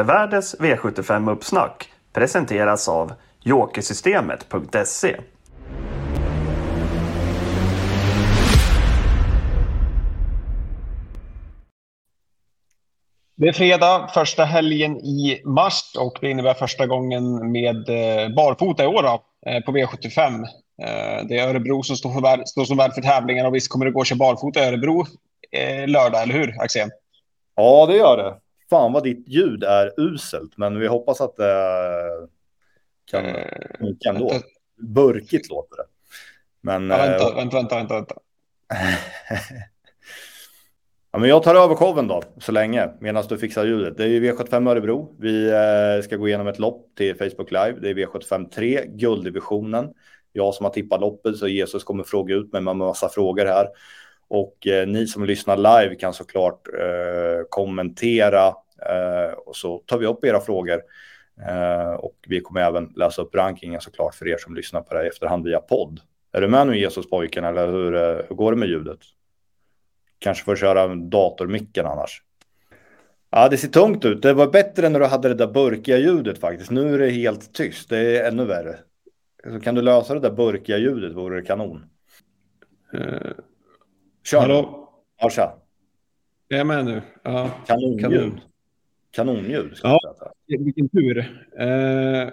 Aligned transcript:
Fjällvärldens 0.00 0.56
V75-uppsnack 0.58 1.88
presenteras 2.12 2.88
av 2.88 3.12
Jokersystemet.se. 3.40 5.16
Det 13.36 13.48
är 13.48 13.52
fredag, 13.52 14.10
första 14.14 14.44
helgen 14.44 14.96
i 14.96 15.42
mars 15.44 15.82
och 15.98 16.18
det 16.20 16.30
innebär 16.30 16.54
första 16.54 16.86
gången 16.86 17.52
med 17.52 17.88
eh, 17.88 18.34
barfota 18.34 18.84
i 18.84 18.86
år 18.86 19.02
då, 19.02 19.22
eh, 19.50 19.60
på 19.64 19.72
V75. 19.72 20.44
Eh, 20.82 21.26
det 21.28 21.38
är 21.38 21.48
Örebro 21.48 21.82
som 21.82 21.96
står, 21.96 22.12
för, 22.12 22.44
står 22.44 22.64
som 22.64 22.76
värd 22.76 22.94
för 22.94 23.02
tävlingen 23.02 23.46
och 23.46 23.54
visst 23.54 23.72
kommer 23.72 23.86
det 23.86 23.92
gå 23.92 24.00
att 24.00 24.06
köra 24.06 24.18
barfota 24.18 24.60
i 24.60 24.68
Örebro 24.68 25.06
lördag, 25.86 26.22
eller 26.22 26.34
hur 26.34 26.62
Axén? 26.62 26.90
Ja, 27.56 27.86
det 27.86 27.96
gör 27.96 28.16
det. 28.16 28.49
Fan 28.70 28.92
vad 28.92 29.02
ditt 29.02 29.28
ljud 29.28 29.64
är 29.64 29.92
uselt, 29.96 30.56
men 30.56 30.78
vi 30.78 30.86
hoppas 30.86 31.20
att 31.20 31.36
det 31.36 32.28
kan 33.10 33.24
funka 33.78 34.08
ändå. 34.08 34.32
Burkigt 34.78 35.50
låter 35.50 35.76
det. 35.76 35.84
Men, 36.60 36.90
ja, 36.90 36.96
vänta, 36.96 37.34
vänta, 37.34 37.56
vänta, 37.56 37.76
vänta, 37.76 37.94
vänta. 37.94 38.14
Ja, 41.12 41.18
men 41.18 41.28
jag 41.28 41.42
tar 41.42 41.54
över 41.54 41.74
showen 41.74 42.08
då, 42.08 42.22
så 42.38 42.52
länge, 42.52 42.90
medan 43.00 43.24
du 43.28 43.38
fixar 43.38 43.64
ljudet. 43.64 43.96
Det 43.96 44.04
är 44.04 44.08
ju 44.08 44.32
V75 44.32 44.70
Örebro. 44.70 45.16
Vi 45.18 45.50
eh, 45.50 46.04
ska 46.04 46.16
gå 46.16 46.28
igenom 46.28 46.46
ett 46.46 46.58
lopp 46.58 46.86
till 46.96 47.14
Facebook 47.14 47.50
Live. 47.50 47.74
Det 47.80 47.90
är 47.90 47.94
V75 47.94 48.50
3, 48.50 48.84
gulddivisionen. 48.86 49.88
Jag 50.32 50.54
som 50.54 50.64
har 50.64 50.72
tippat 50.72 51.00
loppet, 51.00 51.36
så 51.36 51.48
Jesus 51.48 51.84
kommer 51.84 52.04
fråga 52.04 52.34
ut 52.34 52.52
mig 52.52 52.62
med 52.62 52.70
en 52.70 52.78
massa 52.78 53.08
frågor 53.08 53.46
här. 53.46 53.68
Och 54.28 54.66
eh, 54.66 54.88
ni 54.88 55.06
som 55.06 55.24
lyssnar 55.24 55.56
live 55.56 55.94
kan 55.94 56.14
såklart 56.14 56.68
eh, 56.68 57.44
kommentera 57.48 58.46
eh, 58.46 58.54
och 59.46 59.56
så 59.56 59.78
tar 59.78 59.98
vi 59.98 60.06
upp 60.06 60.24
era 60.24 60.40
frågor. 60.40 60.82
Eh, 61.48 61.92
och 61.92 62.16
vi 62.28 62.40
kommer 62.40 62.60
även 62.60 62.92
läsa 62.96 63.22
upp 63.22 63.34
rankingen 63.34 63.80
såklart 63.80 64.14
för 64.14 64.28
er 64.28 64.36
som 64.36 64.54
lyssnar 64.54 64.80
på 64.80 64.94
det 64.94 64.98
här 64.98 65.04
i 65.04 65.08
efterhand 65.08 65.44
via 65.44 65.60
podd. 65.60 66.00
Är 66.32 66.40
du 66.40 66.48
med 66.48 66.66
nu 66.66 66.78
Jesus 66.78 67.10
pojken 67.10 67.44
eller 67.44 67.66
hur, 67.66 67.94
eh, 67.94 68.24
hur 68.28 68.36
går 68.36 68.52
det 68.52 68.58
med 68.58 68.68
ljudet? 68.68 69.00
kanske 70.20 70.44
får 70.44 70.56
köra 70.56 70.94
datormicken 70.94 71.86
annars. 71.86 72.22
Ja, 73.30 73.48
det 73.48 73.56
ser 73.56 73.68
tungt 73.68 74.04
ut. 74.04 74.22
Det 74.22 74.32
var 74.32 74.46
bättre 74.46 74.88
när 74.88 75.00
du 75.00 75.06
hade 75.06 75.28
det 75.28 75.34
där 75.34 75.46
burkiga 75.46 75.98
ljudet 75.98 76.38
faktiskt. 76.38 76.70
Nu 76.70 76.94
är 76.94 76.98
det 76.98 77.10
helt 77.10 77.52
tyst. 77.52 77.88
Det 77.88 77.98
är 77.98 78.28
ännu 78.28 78.44
värre. 78.44 78.78
Så 79.44 79.60
kan 79.60 79.74
du 79.74 79.82
lösa 79.82 80.14
det 80.14 80.20
där 80.20 80.30
burkiga 80.30 80.78
ljudet 80.78 81.12
vore 81.12 81.40
det 81.40 81.46
kanon. 81.46 81.84
Uh, 82.94 83.32
Kör. 84.24 84.40
Hallå? 84.40 84.88
Ja, 85.20 85.30
tja. 85.30 85.54
Jag 86.48 86.60
är 86.60 86.64
med 86.64 86.84
nu. 86.84 87.02
Ja. 87.22 87.50
Kanonljud. 87.66 88.00
Kanon. 88.00 88.40
Kanonljud. 89.10 89.72
Ja, 89.82 89.98
vilken 90.46 90.88
tur. 90.88 91.18
Uh, 91.60 92.28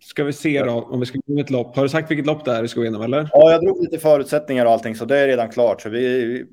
ska 0.00 0.24
vi 0.24 0.32
se 0.32 0.62
då 0.62 0.72
om 0.72 1.00
vi 1.00 1.06
ska 1.06 1.18
gå 1.26 1.40
ett 1.40 1.50
lopp. 1.50 1.76
Har 1.76 1.82
du 1.82 1.88
sagt 1.88 2.10
vilket 2.10 2.26
lopp 2.26 2.44
det 2.44 2.52
är 2.52 2.62
vi 2.62 2.68
ska 2.68 2.80
gå 2.80 2.84
igenom 2.84 3.02
eller? 3.02 3.28
Ja, 3.32 3.50
jag 3.50 3.60
drog 3.60 3.82
lite 3.82 3.98
förutsättningar 3.98 4.66
och 4.66 4.72
allting 4.72 4.94
så 4.94 5.04
det 5.04 5.18
är 5.18 5.26
redan 5.26 5.48
klart. 5.48 5.80
Så 5.80 5.88
vi, 5.88 6.44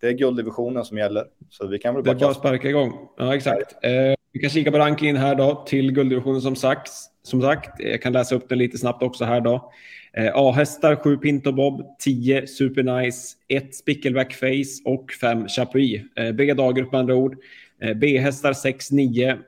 det 0.00 0.06
är 0.06 0.12
gulddivisionen 0.12 0.84
som 0.84 0.98
gäller. 0.98 1.24
Så 1.50 1.66
vi 1.66 1.78
kan 1.78 1.94
väl 1.94 2.04
bara, 2.04 2.14
det 2.14 2.24
är 2.24 2.26
bara 2.26 2.34
sparka 2.34 2.68
igång. 2.68 2.92
Ja, 3.18 3.34
exakt. 3.34 3.84
Eh, 3.84 4.14
vi 4.32 4.40
kan 4.40 4.50
kika 4.50 4.70
på 4.70 4.78
rankingen 4.78 5.16
här 5.16 5.34
då 5.34 5.64
till 5.66 5.92
gulddivisionen 5.92 6.40
som 6.40 6.56
sagt. 6.56 6.90
Som 7.22 7.42
sagt, 7.42 7.80
jag 7.80 8.02
kan 8.02 8.12
läsa 8.12 8.34
upp 8.34 8.48
den 8.48 8.58
lite 8.58 8.78
snabbt 8.78 9.02
också 9.02 9.24
här 9.24 9.40
då. 9.40 9.72
Eh, 10.16 10.30
A-hästar 10.34 10.96
7 10.96 11.16
Pinto 11.16 11.52
Bob, 11.52 11.96
10 11.98 12.46
Supernice, 12.46 13.36
1 13.48 13.74
Spickleback 13.74 14.34
Face 14.34 14.82
och 14.84 15.12
5 15.20 15.48
Chapuis. 15.48 16.00
Eh, 16.16 16.66
A-grupp 16.66 16.92
med 16.92 16.98
andra 16.98 17.14
ord. 17.14 17.36
Eh, 17.82 17.94
B-hästar 17.94 18.52
6, 18.52 18.90
9, 18.90 19.38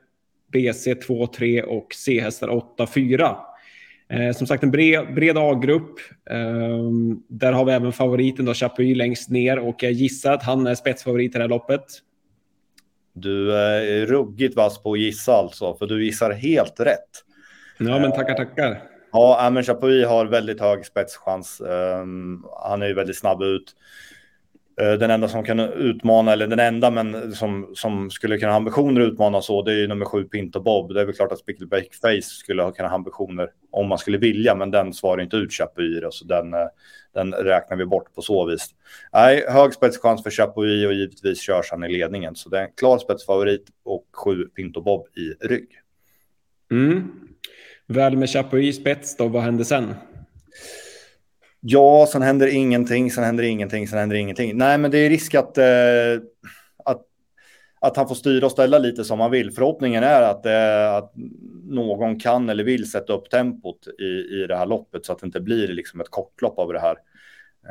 BC 0.53 0.95
2, 0.95 1.27
3 1.27 1.63
och 1.63 1.95
C-hästar 1.95 2.49
8, 2.49 2.87
4. 2.87 3.37
Eh, 4.09 4.33
som 4.33 4.47
sagt 4.47 4.63
en 4.63 4.71
bred, 4.71 5.15
bred 5.15 5.39
A-grupp. 5.39 5.99
Eh, 6.31 6.91
där 7.29 7.53
har 7.53 7.65
vi 7.65 7.73
även 7.73 7.93
favoriten 7.93 8.45
då, 8.45 8.55
Chapuis 8.55 8.97
längst 8.97 9.31
ner 9.31 9.58
och 9.58 9.83
jag 9.83 9.92
gissar 9.92 10.33
att 10.33 10.42
han 10.42 10.67
är 10.67 10.75
spetsfavorit 10.75 11.31
i 11.31 11.39
det 11.39 11.45
här 11.45 11.48
loppet. 11.48 11.85
Du 13.13 13.57
är 13.57 14.07
ruggigt 14.07 14.57
vass 14.57 14.83
på 14.83 14.92
att 14.92 14.98
gissa 14.98 15.33
alltså, 15.33 15.77
för 15.77 15.87
du 15.87 16.05
gissar 16.05 16.31
helt 16.31 16.81
rätt. 16.81 17.11
Ja, 17.79 17.98
men 17.98 18.13
tackar, 18.13 18.35
tackar. 18.35 18.83
Ja, 19.13 19.51
men 19.53 19.63
Chapuis 19.63 20.07
har 20.07 20.27
väldigt 20.27 20.61
hög 20.61 20.87
spetschans. 20.87 21.61
Um, 21.61 22.47
han 22.63 22.83
är 22.83 22.87
ju 22.87 22.95
väldigt 22.95 23.19
snabb 23.19 23.42
ut. 23.42 23.75
Eh, 24.80 24.92
den 24.92 25.11
enda 25.11 25.29
som 25.29 25.45
kan 25.45 25.61
utmana, 25.61 26.33
eller 26.33 26.46
den 26.46 26.58
enda 26.58 26.90
men 26.90 27.33
som, 27.33 27.70
som 27.74 28.11
skulle 28.11 28.39
kunna 28.39 28.52
ha 28.52 28.57
ambitioner 28.57 29.01
att 29.01 29.12
utmana 29.12 29.42
så, 29.42 29.62
det 29.62 29.73
är 29.73 29.77
ju 29.77 29.86
nummer 29.86 30.05
sju 30.05 30.24
Pinto 30.24 30.61
Bob. 30.61 30.95
Det 30.95 31.01
är 31.01 31.05
väl 31.05 31.14
klart 31.14 31.33
att 31.33 31.39
Spickleback 31.39 31.95
Face 31.95 32.23
skulle 32.23 32.73
kunna 32.73 32.89
ha 32.89 32.95
ambitioner 32.95 33.51
om 33.70 33.89
man 33.89 33.98
skulle 33.98 34.18
vilja, 34.18 34.55
men 34.55 34.70
den 34.70 34.92
svarar 34.92 35.23
inte 35.23 35.36
ut 35.36 35.52
Chapuis, 35.52 36.05
så 36.11 36.24
den, 36.24 36.55
eh, 36.55 36.67
den 37.14 37.33
räknar 37.33 37.77
vi 37.77 37.86
bort 37.86 38.14
på 38.14 38.23
så 38.23 38.46
vis. 38.46 38.67
Nej, 39.13 39.45
hög 39.48 39.74
spetschans 39.74 40.23
för 40.23 40.30
Chapuis 40.30 40.86
och 40.86 40.95
givetvis 40.95 41.40
körs 41.40 41.70
han 41.70 41.84
i 41.84 41.89
ledningen, 41.89 42.34
så 42.36 42.48
det 42.48 42.58
är 42.58 42.63
en 42.63 42.73
klar 42.77 42.98
spetsfavorit 42.98 43.67
och 43.84 44.07
sju 44.13 44.45
Pinto 44.45 44.80
Bob 44.80 45.07
i 45.17 45.46
rygg. 45.46 45.68
Mm. 46.70 47.11
Väl 47.86 48.17
med 48.17 48.30
Chapuis 48.30 48.77
spets 48.77 49.17
då, 49.17 49.29
vad 49.29 49.42
händer 49.42 49.64
sen? 49.64 49.95
Ja, 51.67 52.07
sen 52.13 52.23
händer 52.23 52.47
ingenting, 52.47 53.11
sen 53.11 53.25
händer 53.25 53.45
ingenting, 53.45 53.89
sen 53.89 53.98
händer 53.98 54.17
ingenting. 54.17 54.57
Nej, 54.57 54.79
men 54.79 54.91
det 54.91 54.98
är 54.98 55.11
risk 55.11 55.35
att, 55.35 55.58
eh, 55.58 55.64
att, 56.85 57.02
att 57.80 57.97
han 57.97 58.08
får 58.08 58.14
styra 58.14 58.47
och 58.47 58.52
ställa 58.52 58.79
lite 58.79 59.05
som 59.05 59.20
han 59.20 59.30
vill. 59.30 59.52
Förhoppningen 59.52 60.05
är 60.05 60.23
att, 60.23 60.47
eh, 60.47 60.95
att 60.95 61.13
någon 61.64 62.20
kan 62.20 62.48
eller 62.48 62.64
vill 62.64 62.91
sätta 62.91 63.13
upp 63.13 63.30
tempot 63.30 63.86
i, 63.98 64.05
i 64.42 64.47
det 64.48 64.57
här 64.57 64.67
loppet 64.67 65.07
så 65.07 65.13
att 65.13 65.19
det 65.19 65.27
inte 65.27 65.41
blir 65.41 65.69
liksom 65.69 66.01
ett 66.01 66.11
kortlopp 66.11 66.58
av 66.58 66.73
det 66.73 66.80
här. 66.80 66.97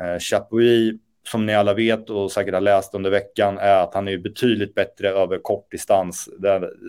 Eh, 0.01 0.19
Chapuis, 0.19 0.93
som 1.27 1.45
ni 1.45 1.55
alla 1.55 1.73
vet 1.73 2.09
och 2.09 2.31
säkert 2.31 2.53
har 2.53 2.61
läst 2.61 2.95
under 2.95 3.09
veckan, 3.09 3.57
är 3.57 3.83
att 3.83 3.93
han 3.93 4.07
är 4.07 4.17
betydligt 4.17 4.75
bättre 4.75 5.09
över 5.09 5.37
kortdistans. 5.37 6.29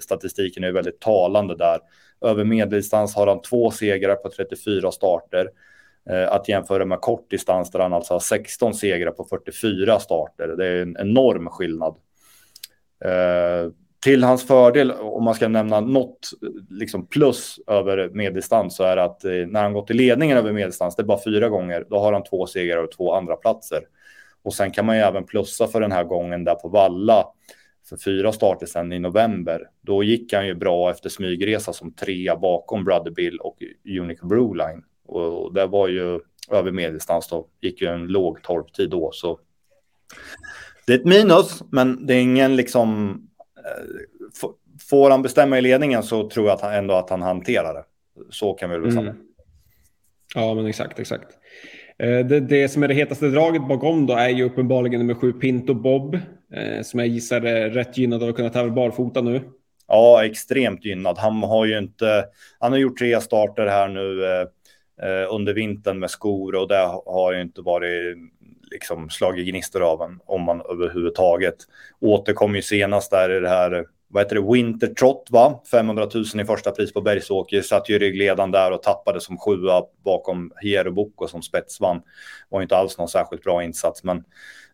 statistiken 0.03 0.65
är 0.65 0.72
väldigt 0.72 1.00
talande 1.00 1.56
där. 1.56 1.78
Över 2.21 2.44
medeldistans 2.44 3.15
har 3.15 3.26
han 3.26 3.42
två 3.42 3.71
segrar 3.71 4.15
på 4.15 4.31
34 4.31 4.92
starter. 4.92 5.48
Eh, 6.10 6.32
att 6.32 6.48
jämföra 6.48 6.84
med 6.84 7.00
kort 7.00 7.31
distans 7.31 7.70
där 7.70 7.81
han 7.81 7.92
alltså 7.92 8.15
har 8.15 8.20
16 8.20 8.75
segrar 8.75 9.10
på 9.10 9.25
44 9.25 10.00
starter. 10.00 10.48
Det 10.48 10.66
är 10.66 10.82
en 10.82 10.97
enorm 10.97 11.48
skillnad. 11.48 11.97
Eh, 13.04 13.72
till 14.04 14.25
hans 14.25 14.47
fördel, 14.47 14.92
om 14.92 15.25
man 15.25 15.34
ska 15.34 15.48
nämna 15.48 15.81
något 15.81 16.31
liksom 16.70 17.06
plus 17.06 17.60
över 17.66 18.10
medeldistans, 18.10 18.76
så 18.76 18.84
är 18.84 18.97
det 18.97 19.04
att 19.04 19.25
eh, 19.25 19.31
när 19.31 19.62
han 19.62 19.72
gått 19.72 19.91
i 19.91 19.94
ledningen 19.94 20.38
över 20.38 20.53
medeldistans, 20.53 20.97
det 20.97 21.03
är 21.03 21.04
bara 21.04 21.25
fyra 21.25 21.48
gånger, 21.48 21.87
då 21.91 21.98
har 21.98 22.12
han 22.12 22.25
två 22.25 22.47
segrar 22.47 22.84
och 22.84 22.92
två 22.92 23.15
andra 23.15 23.36
platser. 23.36 23.82
Och 24.42 24.54
sen 24.54 24.71
kan 24.71 24.86
man 24.86 24.97
ju 24.97 25.03
även 25.03 25.25
plussa 25.25 25.66
för 25.66 25.81
den 25.81 25.92
här 25.92 26.04
gången 26.04 26.44
där 26.44 26.54
på 26.54 26.69
Valla 26.69 27.26
för 27.88 27.97
fyra 27.97 28.32
starter 28.32 28.66
sedan 28.66 28.92
i 28.92 28.98
november. 28.98 29.69
Då 29.81 30.03
gick 30.03 30.32
han 30.32 30.47
ju 30.47 30.54
bra 30.54 30.91
efter 30.91 31.09
smygresa 31.09 31.72
som 31.72 31.92
trea 31.92 32.36
bakom 32.36 32.84
Brother 32.84 33.10
Bill 33.10 33.38
och 33.38 33.56
Unique 34.00 34.26
Brewline. 34.26 34.84
Och 35.06 35.54
det 35.54 35.66
var 35.66 35.88
ju 35.88 36.20
över 36.50 36.70
medeldistans 36.70 37.28
då, 37.28 37.47
gick 37.60 37.82
ju 37.82 37.88
en 37.88 38.06
låg 38.06 38.42
torptid 38.42 38.91
då. 38.91 39.10
Så 39.12 39.38
det 40.87 40.92
är 40.92 40.98
ett 40.98 41.04
minus, 41.04 41.62
men 41.70 42.06
det 42.06 42.15
är 42.15 42.20
ingen 42.20 42.56
liksom... 42.56 43.20
Eh, 43.56 44.50
får 44.91 45.10
han 45.10 45.22
bestämma 45.22 45.59
i 45.59 45.60
ledningen 45.60 46.03
så 46.03 46.28
tror 46.31 46.47
jag 46.47 46.54
att 46.54 46.60
han, 46.60 46.75
ändå 46.75 46.94
att 46.94 47.10
han 47.10 47.22
hanterar 47.22 47.75
det. 47.75 47.84
Så 48.31 48.53
kan 48.54 48.70
vi 48.70 48.78
väl 48.78 48.92
säga. 48.92 49.00
Mm. 49.00 49.16
Ja, 50.34 50.54
men 50.54 50.66
exakt, 50.66 50.98
exakt. 50.98 51.28
Eh, 51.98 52.26
det, 52.26 52.41
det, 52.41 52.69
som 52.69 52.82
är 52.82 52.88
det 52.88 52.94
hetaste 52.94 53.28
draget 53.28 53.69
bakom 53.69 54.06
då 54.06 54.15
är 54.15 54.28
ju 54.28 54.44
uppenbarligen 54.44 55.00
nummer 55.00 55.15
sju 55.15 55.32
Pinto 55.32 55.75
Bob, 55.75 56.15
eh, 56.54 56.82
som 56.82 57.00
jag 57.00 57.09
gissar 57.09 57.41
är 57.41 57.71
rätt 57.71 57.98
gynnad 57.98 58.22
av 58.22 58.28
att 58.28 58.36
kunna 58.36 58.50
tävla 58.50 58.72
barfota 58.72 59.21
nu. 59.21 59.41
Ja, 59.88 60.25
extremt 60.25 60.84
gynnad. 60.84 61.19
Han 61.19 61.42
har 61.42 61.66
ju 61.66 61.78
inte. 61.78 62.24
Han 62.59 62.72
har 62.72 62.78
gjort 62.78 62.98
tre 62.98 63.21
starter 63.21 63.66
här 63.66 63.89
nu 63.89 64.22
eh, 65.02 65.34
under 65.34 65.54
vintern 65.54 65.98
med 65.98 66.10
skor 66.10 66.54
och 66.54 66.68
det 66.68 67.00
har 67.06 67.32
ju 67.32 67.41
inte 67.41 67.60
varit 67.60 68.16
liksom 68.70 69.10
slagit 69.10 69.48
gnistor 69.48 69.82
av 69.82 70.02
en 70.02 70.20
om 70.26 70.42
man 70.42 70.62
överhuvudtaget. 70.70 71.56
Återkom 72.00 72.56
ju 72.56 72.62
senast 72.62 73.10
där 73.10 73.36
i 73.36 73.41
det 73.41 73.48
här, 73.48 73.86
vad 74.08 74.22
heter 74.22 74.36
det, 74.36 74.52
Wintertrott, 74.52 75.28
va? 75.30 75.60
500 75.70 76.08
000 76.14 76.24
i 76.41 76.44
första 76.44 76.70
pris 76.70 76.92
på 76.92 77.00
Bergsåker, 77.00 77.62
satt 77.62 77.88
ju 77.88 77.98
ryggledan 77.98 78.50
där 78.50 78.70
och 78.70 78.82
tappade 78.82 79.20
som 79.20 79.38
sjua 79.38 79.82
bakom 80.04 80.52
Hieroboko 80.60 81.26
som 81.26 81.42
spetsvann. 81.42 82.02
Var 82.48 82.62
inte 82.62 82.76
alls 82.76 82.98
någon 82.98 83.08
särskilt 83.08 83.42
bra 83.42 83.64
insats, 83.64 84.04
men 84.04 84.24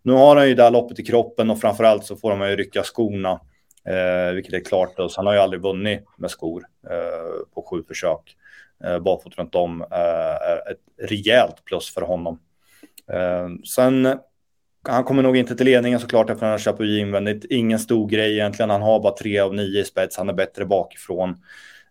nu 0.03 0.13
har 0.13 0.37
han 0.37 0.49
ju 0.49 0.55
det 0.55 0.63
här 0.63 0.71
loppet 0.71 0.99
i 0.99 1.05
kroppen 1.05 1.51
och 1.51 1.61
framförallt 1.61 2.05
så 2.05 2.17
får 2.17 2.31
de 2.31 2.51
ju 2.51 2.57
rycka 2.57 2.83
skorna, 2.83 3.41
eh, 3.85 4.35
vilket 4.35 4.55
är 4.55 4.65
klart. 4.65 4.97
Då. 4.97 5.09
Så 5.09 5.19
han 5.19 5.27
har 5.27 5.35
ju 5.35 5.41
aldrig 5.41 5.63
vunnit 5.63 6.05
med 6.17 6.31
skor 6.31 6.65
eh, 6.91 7.55
på 7.55 7.63
sju 7.71 7.83
försök 7.89 8.37
eh, 8.37 8.41
Eh, 8.85 8.99
barfota 8.99 9.43
runt 9.43 9.55
om 9.55 9.81
eh, 9.83 10.51
är 10.51 10.71
ett 10.71 11.11
rejält 11.11 11.65
plus 11.65 11.95
för 11.95 12.01
honom. 12.01 12.41
Eh, 13.13 13.49
sen 13.75 14.19
han 14.89 15.05
kommer 15.05 15.23
nog 15.23 15.37
inte 15.37 15.57
till 15.57 15.67
ledningen 15.67 16.01
såklart 16.01 16.31
efter 16.31 16.47
han 16.47 16.59
kör 16.59 16.73
Chapuis 16.73 17.01
invändigt. 17.01 17.45
Ingen 17.45 17.79
stor 17.79 18.09
grej 18.09 18.33
egentligen. 18.33 18.71
Han 18.71 18.83
har 18.83 19.01
bara 19.01 19.17
tre 19.17 19.39
av 19.39 19.55
nio 19.55 19.81
i 19.81 19.85
spets. 19.85 20.17
Han 20.17 20.29
är 20.29 20.33
bättre 20.33 20.65
bakifrån. 20.65 21.31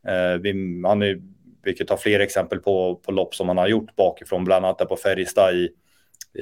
Eh, 0.07 0.41
vi, 0.41 0.81
han 0.86 1.01
är, 1.01 1.21
vilket 1.63 1.89
har 1.89 1.97
fler 1.97 2.19
exempel 2.19 2.59
på, 2.59 2.95
på 2.95 3.12
lopp 3.12 3.36
som 3.36 3.47
han 3.47 3.57
har 3.57 3.68
gjort 3.68 3.95
bakifrån, 3.95 4.44
bland 4.44 4.65
annat 4.65 4.77
där 4.77 4.86
på 4.86 4.95
Färjestad 4.95 5.56
i, 5.56 5.69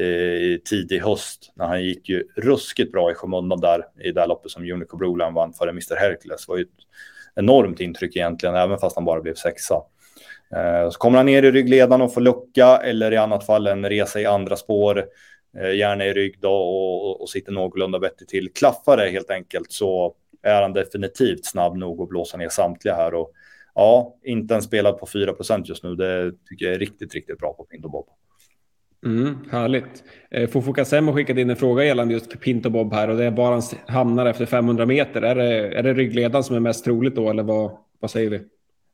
i 0.02 0.62
tidig 0.66 1.00
höst. 1.00 1.54
När 1.56 1.66
han 1.66 1.84
gick 1.84 2.10
ju 2.10 2.24
ruskigt 2.36 2.92
bra 2.92 3.12
i 3.12 3.14
skymundan 3.14 3.60
där 3.60 3.86
i 4.04 4.12
det 4.12 4.26
loppet 4.26 4.52
som 4.52 4.72
Unico 4.72 4.98
Broline 4.98 5.34
vann 5.34 5.54
före 5.54 5.70
Mr 5.70 5.96
Hercules. 5.96 6.46
Det 6.46 6.52
var 6.52 6.58
ju 6.58 6.64
ett 6.64 6.70
enormt 7.36 7.80
intryck 7.80 8.16
egentligen, 8.16 8.56
även 8.56 8.78
fast 8.78 8.96
han 8.96 9.06
bara 9.06 9.22
blev 9.22 9.36
sexa. 9.36 9.82
Eh, 10.56 10.90
så 10.90 11.00
kommer 11.00 11.18
han 11.18 11.26
ner 11.26 11.44
i 11.44 11.52
ryggledaren 11.52 12.02
och 12.02 12.14
får 12.14 12.22
lucka 12.22 12.78
eller 12.78 13.14
i 13.14 13.18
annat 13.18 13.46
fall 13.46 13.68
en 13.68 13.90
resa 13.90 14.22
i 14.22 14.26
andra 14.26 14.56
spår 14.56 15.06
Eh, 15.60 15.76
gärna 15.76 16.06
i 16.06 16.14
rygg 16.14 16.40
då 16.40 16.54
och, 16.54 17.22
och 17.22 17.30
sitter 17.30 17.52
någorlunda 17.52 18.00
vettigt 18.00 18.28
till. 18.30 18.54
Klaffar 18.54 18.98
det 18.98 19.10
helt 19.10 19.30
enkelt 19.30 19.72
så 19.72 20.16
är 20.44 20.62
han 20.62 20.74
definitivt 20.74 21.46
snabb 21.46 21.78
nog 21.78 22.02
att 22.02 22.10
blåsa 22.10 22.38
ner 22.38 22.50
samtliga 22.50 22.96
här. 22.96 23.14
Och 23.14 23.32
ja, 23.76 24.16
inte 24.24 24.56
en 24.56 24.62
spelad 24.62 25.00
på 25.00 25.06
4% 25.06 25.64
just 25.66 25.84
nu. 25.84 25.96
Det 25.96 26.32
tycker 26.50 26.66
jag 26.66 26.76
är 26.76 26.80
riktigt, 26.80 27.14
riktigt 27.14 27.40
bra 27.40 27.54
på 27.54 27.64
Pinto 27.64 27.90
Bob. 27.90 28.06
Mm, 29.06 29.38
härligt. 29.52 30.04
Eh, 30.32 30.50
Fofo 30.50 30.74
Kassem 30.74 31.08
har 31.08 31.16
skickat 31.16 31.38
in 31.38 31.50
en 31.50 31.56
fråga 31.56 31.84
gällande 31.84 32.14
just 32.14 32.40
Pinto 32.40 32.70
Bob 32.70 32.94
här 32.94 33.08
och 33.08 33.18
det 33.18 33.26
är 33.26 33.32
bara 33.32 33.54
han 33.54 33.62
hamnar 33.88 34.26
efter 34.26 34.46
500 34.46 34.86
meter. 34.86 35.22
Är 35.22 35.36
det, 35.36 35.78
är 35.78 35.84
det 35.84 35.94
ryggledaren 35.94 36.44
som 36.44 36.56
är 36.56 36.60
mest 36.60 36.84
troligt 36.84 37.16
då 37.16 37.30
eller 37.30 37.44
vad, 37.44 37.78
vad 38.00 38.12
säger 38.12 38.30
vi? 38.30 38.42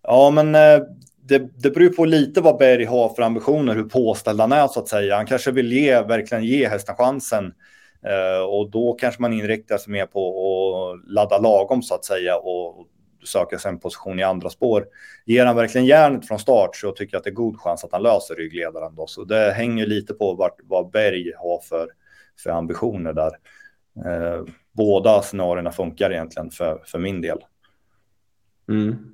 Ja, 0.03 0.31
men 0.31 0.55
eh, 0.55 0.87
det, 1.25 1.39
det 1.57 1.69
beror 1.69 1.89
på 1.89 2.05
lite 2.05 2.41
vad 2.41 2.57
Berg 2.57 2.85
har 2.85 3.09
för 3.09 3.23
ambitioner, 3.23 3.75
hur 3.75 3.83
påställd 3.83 4.39
han 4.39 4.51
är 4.51 4.67
så 4.67 4.79
att 4.79 4.87
säga. 4.87 5.15
Han 5.15 5.25
kanske 5.25 5.51
vill 5.51 5.71
ge, 5.71 6.01
verkligen 6.01 6.43
ge 6.43 6.67
hästen 6.67 6.95
chansen. 6.95 7.53
Eh, 8.05 8.43
och 8.45 8.71
då 8.71 8.93
kanske 8.93 9.21
man 9.21 9.33
inriktar 9.33 9.77
sig 9.77 9.91
mer 9.91 10.05
på 10.05 10.29
att 10.91 11.11
ladda 11.11 11.37
lagom 11.37 11.81
så 11.81 11.95
att 11.95 12.05
säga 12.05 12.37
och 12.37 12.87
söka 13.25 13.59
sig 13.59 13.69
en 13.69 13.79
position 13.79 14.19
i 14.19 14.23
andra 14.23 14.49
spår. 14.49 14.85
Ger 15.25 15.45
han 15.45 15.55
verkligen 15.55 15.87
järnet 15.87 16.27
från 16.27 16.39
start 16.39 16.75
så 16.75 16.91
tycker 16.91 17.15
jag 17.15 17.19
att 17.19 17.23
det 17.23 17.29
är 17.29 17.33
god 17.33 17.59
chans 17.59 17.83
att 17.83 17.91
han 17.91 18.03
löser 18.03 18.35
ryggledaren. 18.35 18.95
Då. 18.95 19.07
Så 19.07 19.23
det 19.23 19.51
hänger 19.51 19.85
lite 19.85 20.13
på 20.13 20.33
vart, 20.33 20.57
vad 20.63 20.91
Berg 20.91 21.31
har 21.37 21.59
för, 21.59 21.87
för 22.43 22.49
ambitioner 22.49 23.13
där. 23.13 23.31
Eh, 24.05 24.45
båda 24.71 25.21
scenarierna 25.21 25.71
funkar 25.71 26.11
egentligen 26.11 26.49
för, 26.49 26.83
för 26.85 26.99
min 26.99 27.21
del. 27.21 27.37
Mm. 28.69 29.13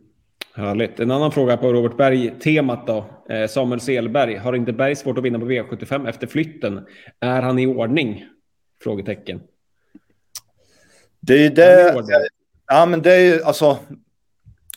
Härligt. 0.54 1.00
En 1.00 1.12
annan 1.12 1.32
fråga 1.32 1.58
på 1.58 1.74
Robert 1.74 1.98
Berg-temat 1.98 2.88
då. 2.88 3.06
Eh, 3.30 3.48
Samuel 3.48 3.82
Selberg. 3.82 4.36
Har 4.36 4.56
inte 4.56 4.74
Berg 4.74 4.96
svårt 4.96 5.18
att 5.18 5.24
vinna 5.24 5.40
på 5.40 5.46
V75 5.46 6.10
efter 6.10 6.28
flytten? 6.28 6.86
Är 7.20 7.42
han 7.42 7.60
i 7.60 7.68
ordning? 7.68 8.26
Frågetecken. 8.84 9.42
Det 11.20 11.46
är 11.46 11.50
det. 11.50 12.04
Ja, 12.68 12.86
men 12.86 13.02
det 13.02 13.14
är 13.14 13.46
alltså. 13.46 13.78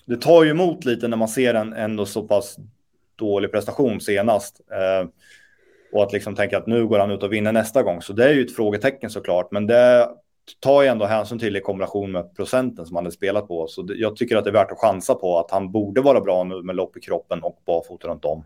Det 0.06 0.16
tar 0.16 0.44
ju 0.44 0.50
emot 0.50 0.84
lite 0.84 1.08
när 1.08 1.16
man 1.16 1.28
ser 1.28 1.54
en 1.54 1.72
ändå 1.72 2.06
så 2.06 2.22
pass 2.22 2.56
dålig 3.16 3.52
prestation 3.52 4.00
senast. 4.00 4.60
Eh, 4.70 5.08
och 5.92 6.02
att 6.02 6.12
liksom 6.12 6.34
tänka 6.34 6.58
att 6.58 6.66
nu 6.66 6.86
går 6.86 6.98
han 6.98 7.10
ut 7.10 7.22
och 7.22 7.32
vinner 7.32 7.52
nästa 7.52 7.82
gång. 7.82 8.02
Så 8.02 8.12
det 8.12 8.24
är 8.24 8.34
ju 8.34 8.44
ett 8.44 8.56
frågetecken 8.56 9.10
såklart. 9.10 9.52
Men 9.52 9.66
det 9.66 10.08
tar 10.60 10.82
ju 10.82 10.88
ändå 10.88 11.04
hänsyn 11.04 11.38
till 11.38 11.56
i 11.56 11.60
kombination 11.60 12.12
med 12.12 12.36
procenten 12.36 12.86
som 12.86 12.96
han 12.96 13.04
hade 13.04 13.14
spelat 13.14 13.48
på. 13.48 13.66
Så 13.66 13.88
jag 13.88 14.16
tycker 14.16 14.36
att 14.36 14.44
det 14.44 14.50
är 14.50 14.54
värt 14.54 14.72
att 14.72 14.78
chansa 14.78 15.14
på 15.14 15.38
att 15.38 15.50
han 15.50 15.72
borde 15.72 16.00
vara 16.00 16.20
bra 16.20 16.44
nu 16.44 16.62
med 16.62 16.76
lopp 16.76 16.96
i 16.96 17.00
kroppen 17.00 17.42
och 17.42 17.62
barfota 17.66 18.08
runt 18.08 18.24
om. 18.24 18.44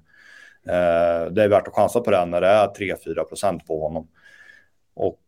Eh, 0.66 1.32
det 1.32 1.44
är 1.44 1.48
värt 1.48 1.68
att 1.68 1.74
chansa 1.74 2.00
på 2.00 2.10
det 2.10 2.24
när 2.24 2.40
det 2.40 2.46
är 2.46 2.66
3-4 2.66 3.24
procent 3.24 3.66
på 3.66 3.80
honom. 3.80 4.08
Och, 4.94 5.18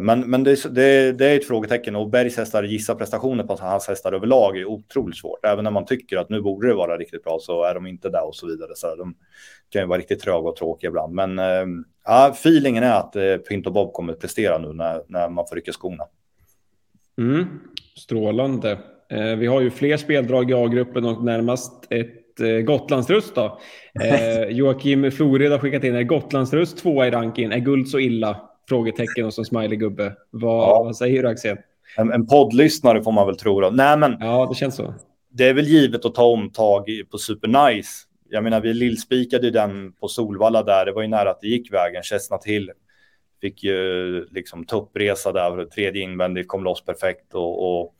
men 0.00 0.20
men 0.20 0.44
det, 0.44 0.74
det, 0.74 1.12
det, 1.12 1.26
är 1.26 1.36
ett 1.36 1.46
frågetecken 1.46 1.96
och 1.96 2.10
Bergs 2.10 2.36
hästar 2.36 2.62
gissa 2.62 2.94
prestationer 2.94 3.44
på 3.44 3.56
hans 3.60 3.88
hästar 3.88 4.12
överlag 4.12 4.56
är 4.56 4.64
otroligt 4.64 5.16
svårt. 5.16 5.44
Även 5.44 5.64
när 5.64 5.70
man 5.70 5.86
tycker 5.86 6.16
att 6.16 6.30
nu 6.30 6.42
borde 6.42 6.68
det 6.68 6.74
vara 6.74 6.96
riktigt 6.96 7.24
bra 7.24 7.38
så 7.40 7.64
är 7.64 7.74
de 7.74 7.86
inte 7.86 8.08
där 8.08 8.26
och 8.26 8.36
så 8.36 8.46
vidare. 8.46 8.70
Så 8.74 8.94
de 8.94 9.14
kan 9.70 9.82
ju 9.82 9.88
vara 9.88 9.98
riktigt 9.98 10.20
tröga 10.20 10.48
och 10.48 10.56
tråkiga 10.56 10.88
ibland. 10.88 11.14
Men 11.14 11.38
eh, 11.38 11.66
ja, 12.04 12.30
feelingen 12.32 12.82
är 12.82 12.92
att 12.92 13.16
eh, 13.16 13.36
Pint 13.36 13.66
och 13.66 13.72
Bob 13.72 13.92
kommer 13.92 14.12
att 14.12 14.20
prestera 14.20 14.58
nu 14.58 14.72
när, 14.72 15.02
när 15.06 15.28
man 15.28 15.46
får 15.48 15.56
rycka 15.56 15.72
skorna. 15.72 16.04
Mm, 17.18 17.46
strålande. 17.96 18.78
Eh, 19.10 19.36
vi 19.36 19.46
har 19.46 19.60
ju 19.60 19.70
fler 19.70 19.96
speldrag 19.96 20.50
i 20.50 20.54
A-gruppen 20.54 21.04
och 21.04 21.24
närmast 21.24 21.86
ett 21.90 22.40
eh, 22.40 22.48
Gotlandsrust 22.48 23.34
då. 23.34 23.60
Eh, 24.00 24.44
Joakim 24.48 25.10
Florid 25.10 25.52
har 25.52 25.58
skickat 25.58 25.84
in, 25.84 25.94
är 25.94 26.02
Gotlandsrust 26.02 26.78
tvåa 26.78 27.06
i 27.06 27.10
rankingen? 27.10 27.52
Är 27.52 27.58
guld 27.58 27.88
så 27.88 27.98
illa? 27.98 28.49
Frågetecken 28.70 29.26
och 29.26 29.34
som 29.34 29.44
smiley-gubbe. 29.44 30.12
Vad, 30.30 30.62
ja. 30.62 30.82
vad 30.82 30.96
säger 30.96 31.22
du 31.22 31.28
Axel? 31.28 31.56
En, 31.96 32.12
en 32.12 32.26
poddlyssnare 32.26 33.02
får 33.02 33.12
man 33.12 33.26
väl 33.26 33.36
tro 33.36 33.60
då. 33.60 33.70
Nej, 33.70 33.98
men. 33.98 34.16
Ja, 34.20 34.46
det 34.50 34.54
känns 34.54 34.76
så. 34.76 34.94
Det 35.32 35.48
är 35.48 35.54
väl 35.54 35.66
givet 35.66 36.04
att 36.04 36.14
ta 36.14 36.24
omtag 36.24 36.86
på 37.10 37.18
Super 37.18 37.68
Nice 37.70 37.90
jag 38.30 38.44
menar, 38.44 38.60
vi 38.60 38.74
lillspikade 38.74 39.50
den 39.50 39.92
på 39.92 40.08
Solvalla 40.08 40.62
där. 40.62 40.86
Det 40.86 40.92
var 40.92 41.02
ju 41.02 41.08
nära 41.08 41.30
att 41.30 41.40
det 41.40 41.48
gick 41.48 41.72
vägen. 41.72 42.02
Chestnut 42.02 42.44
Hill 42.44 42.72
fick 43.40 43.62
ju 43.62 44.24
liksom 44.30 44.64
tuppresa 44.64 45.32
där. 45.32 45.64
Tredje 45.64 46.02
invändigt 46.02 46.48
kom 46.48 46.64
loss 46.64 46.84
perfekt 46.84 47.34
och, 47.34 47.80
och 47.80 47.94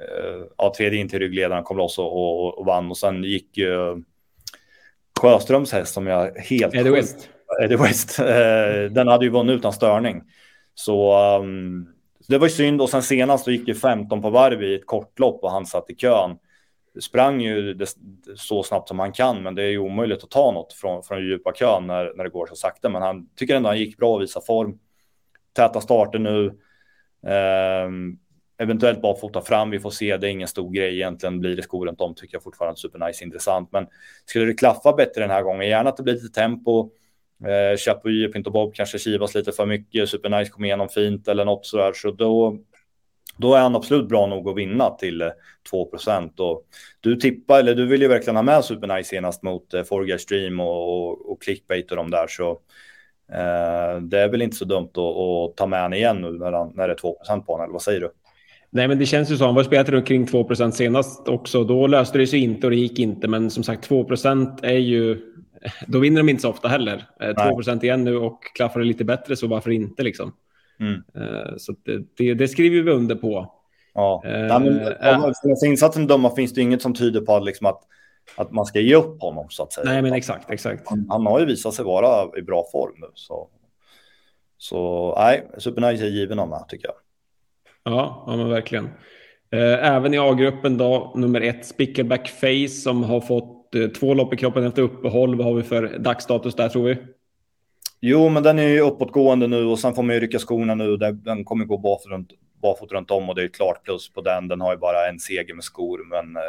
eh, 0.00 0.46
ja, 0.58 0.74
tredje 0.76 1.00
in 1.00 1.08
till 1.08 1.18
ryggledaren 1.18 1.64
kom 1.64 1.76
loss 1.76 1.98
och, 1.98 2.12
och, 2.12 2.58
och, 2.58 2.66
vann. 2.66 2.90
Och 2.90 2.96
sen 2.96 3.24
gick 3.24 3.56
ju 3.58 4.02
Sjöströms 5.20 5.72
häst 5.72 5.94
som 5.94 6.06
jag 6.06 6.36
helt... 6.36 6.74
Eddie 6.74 6.90
West. 6.90 7.28
Eh, 7.58 7.64
Eddie 7.64 7.76
West. 7.76 8.18
Eh, 8.18 8.90
den 8.90 9.08
hade 9.08 9.24
ju 9.24 9.30
vunnit 9.30 9.58
utan 9.58 9.72
störning. 9.72 10.22
Så 10.74 11.18
um, 11.38 11.88
det 12.28 12.38
var 12.38 12.46
ju 12.46 12.52
synd. 12.52 12.80
Och 12.80 12.90
sen 12.90 13.02
senast 13.02 13.46
gick 13.46 13.66
det 13.66 13.74
15 13.74 14.22
på 14.22 14.30
varv 14.30 14.62
i 14.62 14.74
ett 14.74 14.86
kortlopp 14.86 15.42
och 15.42 15.50
han 15.50 15.66
satt 15.66 15.90
i 15.90 15.94
kön 15.94 16.38
sprang 17.00 17.40
ju 17.40 17.74
det, 17.74 17.86
så 18.36 18.62
snabbt 18.62 18.88
som 18.88 18.98
han 18.98 19.12
kan, 19.12 19.42
men 19.42 19.54
det 19.54 19.62
är 19.62 19.68
ju 19.68 19.78
omöjligt 19.78 20.24
att 20.24 20.30
ta 20.30 20.52
något 20.52 20.72
från, 20.72 21.02
från 21.02 21.24
djupa 21.24 21.52
kön 21.52 21.86
när, 21.86 22.12
när 22.16 22.24
det 22.24 22.30
går 22.30 22.46
så 22.46 22.56
sakta. 22.56 22.88
Men 22.88 23.02
han 23.02 23.28
tycker 23.36 23.56
ändå 23.56 23.68
han 23.68 23.78
gick 23.78 23.96
bra 23.96 24.14
och 24.14 24.22
visar 24.22 24.40
form. 24.40 24.78
Täta 25.56 25.80
starter 25.80 26.18
nu. 26.18 26.46
Eh, 27.26 27.88
eventuellt 28.58 29.02
bara 29.02 29.16
fota 29.16 29.40
fram. 29.40 29.70
Vi 29.70 29.80
får 29.80 29.90
se. 29.90 30.16
Det 30.16 30.28
är 30.28 30.30
ingen 30.30 30.48
stor 30.48 30.70
grej 30.70 30.94
egentligen. 30.94 31.40
Blir 31.40 31.56
det 31.56 31.62
skor 31.62 31.86
runt 31.86 32.00
om 32.00 32.14
tycker 32.14 32.34
jag 32.34 32.42
fortfarande 32.42 32.80
supernice 32.80 33.24
intressant. 33.24 33.72
Men 33.72 33.86
skulle 34.24 34.46
det 34.46 34.54
klaffa 34.54 34.92
bättre 34.92 35.20
den 35.20 35.30
här 35.30 35.42
gången, 35.42 35.68
gärna 35.68 35.90
att 35.90 35.96
det 35.96 36.02
blir 36.02 36.14
lite 36.14 36.40
tempo. 36.40 36.90
Eh, 37.48 37.76
Chapuis 37.76 38.26
och 38.26 38.32
Pinto 38.32 38.50
Bob 38.50 38.74
kanske 38.74 38.98
kivas 38.98 39.34
lite 39.34 39.52
för 39.52 39.66
mycket. 39.66 40.08
Supernice 40.08 40.50
kommer 40.50 40.66
igenom 40.66 40.88
fint 40.88 41.28
eller 41.28 41.44
något 41.44 41.66
sådär. 41.66 41.92
Så 41.94 42.10
då 42.10 42.58
då 43.36 43.54
är 43.54 43.60
han 43.60 43.76
absolut 43.76 44.08
bra 44.08 44.26
nog 44.26 44.48
att 44.48 44.56
vinna 44.56 44.90
till 44.90 45.22
eh, 45.22 45.28
2 45.70 45.90
och 46.38 46.64
du 47.00 47.16
tippar 47.16 47.58
eller 47.58 47.74
du 47.74 47.86
vill 47.86 48.02
ju 48.02 48.08
verkligen 48.08 48.36
ha 48.36 48.42
med 48.42 48.64
Supernice 48.64 49.08
senast 49.08 49.42
mot 49.42 49.74
eh, 49.74 49.82
Forger 49.82 50.18
Stream 50.18 50.60
och, 50.60 51.08
och, 51.08 51.30
och 51.30 51.42
Clickbait 51.42 51.90
och 51.90 51.96
de 51.96 52.10
där 52.10 52.26
så 52.28 52.50
eh, 53.32 54.00
det 54.00 54.20
är 54.20 54.28
väl 54.28 54.42
inte 54.42 54.56
så 54.56 54.64
dumt 54.64 54.90
att, 54.92 54.98
att 54.98 55.56
ta 55.56 55.66
med 55.66 55.82
han 55.82 55.92
igen 55.92 56.20
nu 56.20 56.32
när, 56.32 56.52
han, 56.52 56.72
när 56.74 56.88
det 56.88 56.94
är 56.94 56.98
2 56.98 57.16
på 57.26 57.52
honom 57.52 57.64
eller 57.64 57.72
vad 57.72 57.82
säger 57.82 58.00
du? 58.00 58.10
Nej, 58.70 58.88
men 58.88 58.98
det 58.98 59.06
känns 59.06 59.30
ju 59.30 59.36
så. 59.36 59.44
Han 59.44 59.54
var 59.54 59.62
spelat 59.62 60.06
kring 60.06 60.26
2% 60.26 60.70
senast 60.70 61.28
också. 61.28 61.64
Då 61.64 61.86
löste 61.86 62.18
det 62.18 62.26
sig 62.26 62.40
inte 62.40 62.66
och 62.66 62.70
det 62.70 62.76
gick 62.76 62.98
inte. 62.98 63.28
Men 63.28 63.50
som 63.50 63.62
sagt, 63.62 63.90
2% 63.90 64.58
är 64.62 64.78
ju. 64.78 65.18
Då 65.86 65.98
vinner 65.98 66.20
de 66.20 66.28
inte 66.28 66.42
så 66.42 66.50
ofta 66.50 66.68
heller. 66.68 67.04
2 67.64 67.72
eh, 67.72 67.78
igen 67.82 68.04
nu 68.04 68.16
och 68.16 68.42
klaffar 68.54 68.80
det 68.80 68.86
lite 68.86 69.04
bättre 69.04 69.36
så 69.36 69.46
varför 69.46 69.70
inte 69.70 70.02
liksom? 70.02 70.32
Mm. 70.80 71.02
Eh, 71.14 71.56
så 71.56 71.74
det, 71.84 72.02
det, 72.16 72.34
det, 72.34 72.48
skriver 72.48 72.82
vi 72.82 72.90
under 72.90 73.14
på. 73.14 73.54
Ja, 73.94 74.22
uh, 74.26 74.32
ja 74.32 74.58
men, 74.58 75.70
insatsen 75.70 76.06
döma 76.06 76.30
finns 76.30 76.52
det 76.52 76.60
inget 76.60 76.82
som 76.82 76.94
tyder 76.94 77.20
på 77.20 77.38
liksom 77.38 77.66
att, 77.66 77.82
att 78.36 78.52
man 78.52 78.66
ska 78.66 78.80
ge 78.80 78.94
upp 78.94 79.20
honom 79.20 79.46
så 79.50 79.62
att 79.62 79.72
säga. 79.72 79.84
Nej, 79.84 80.02
men 80.02 80.12
exakt, 80.12 80.50
exakt. 80.50 80.88
Han, 80.90 81.06
han 81.08 81.26
har 81.26 81.40
ju 81.40 81.46
visat 81.46 81.74
sig 81.74 81.84
vara 81.84 82.38
i 82.38 82.42
bra 82.42 82.64
form 82.72 82.94
nu. 82.96 83.06
Så, 83.14 83.48
så 84.58 85.14
nej, 85.18 85.48
Supernice 85.58 86.04
är 86.04 86.08
given 86.08 86.38
av 86.38 86.48
mig 86.48 86.60
tycker 86.68 86.88
jag. 86.88 86.96
Ja, 87.84 88.24
ja 88.26 88.36
men 88.36 88.48
verkligen. 88.48 88.88
Även 89.50 90.14
i 90.14 90.18
A-gruppen 90.18 90.78
då, 90.78 91.12
nummer 91.16 91.40
ett, 91.40 91.66
Spickleback 91.66 92.28
Face 92.28 92.68
som 92.68 93.04
har 93.04 93.20
fått 93.20 93.61
Eh, 93.74 93.88
två 93.88 94.14
lopp 94.14 94.34
i 94.34 94.36
kroppen 94.36 94.64
efter 94.64 94.82
uppehåll. 94.82 95.36
Vad 95.36 95.46
har 95.46 95.54
vi 95.54 95.62
för 95.62 95.98
dagsstatus 95.98 96.54
där 96.54 96.68
tror 96.68 96.84
vi? 96.84 96.96
Jo, 98.00 98.28
men 98.28 98.42
den 98.42 98.58
är 98.58 98.68
ju 98.68 98.80
uppåtgående 98.80 99.46
nu 99.46 99.64
och 99.64 99.78
sen 99.78 99.94
får 99.94 100.02
man 100.02 100.14
ju 100.14 100.20
rycka 100.20 100.38
skorna 100.38 100.74
nu. 100.74 100.96
Den 100.96 101.44
kommer 101.44 101.64
gå 101.64 101.78
barfot 101.78 102.10
runt, 102.10 102.30
barfot 102.62 102.92
runt 102.92 103.10
om 103.10 103.28
och 103.28 103.34
det 103.34 103.40
är 103.40 103.42
ju 103.42 103.48
klart 103.48 103.84
plus 103.84 104.12
på 104.12 104.20
den. 104.20 104.48
Den 104.48 104.60
har 104.60 104.72
ju 104.72 104.78
bara 104.78 105.08
en 105.08 105.18
seger 105.18 105.54
med 105.54 105.64
skor, 105.64 106.06
men 106.10 106.36
eh, 106.36 106.42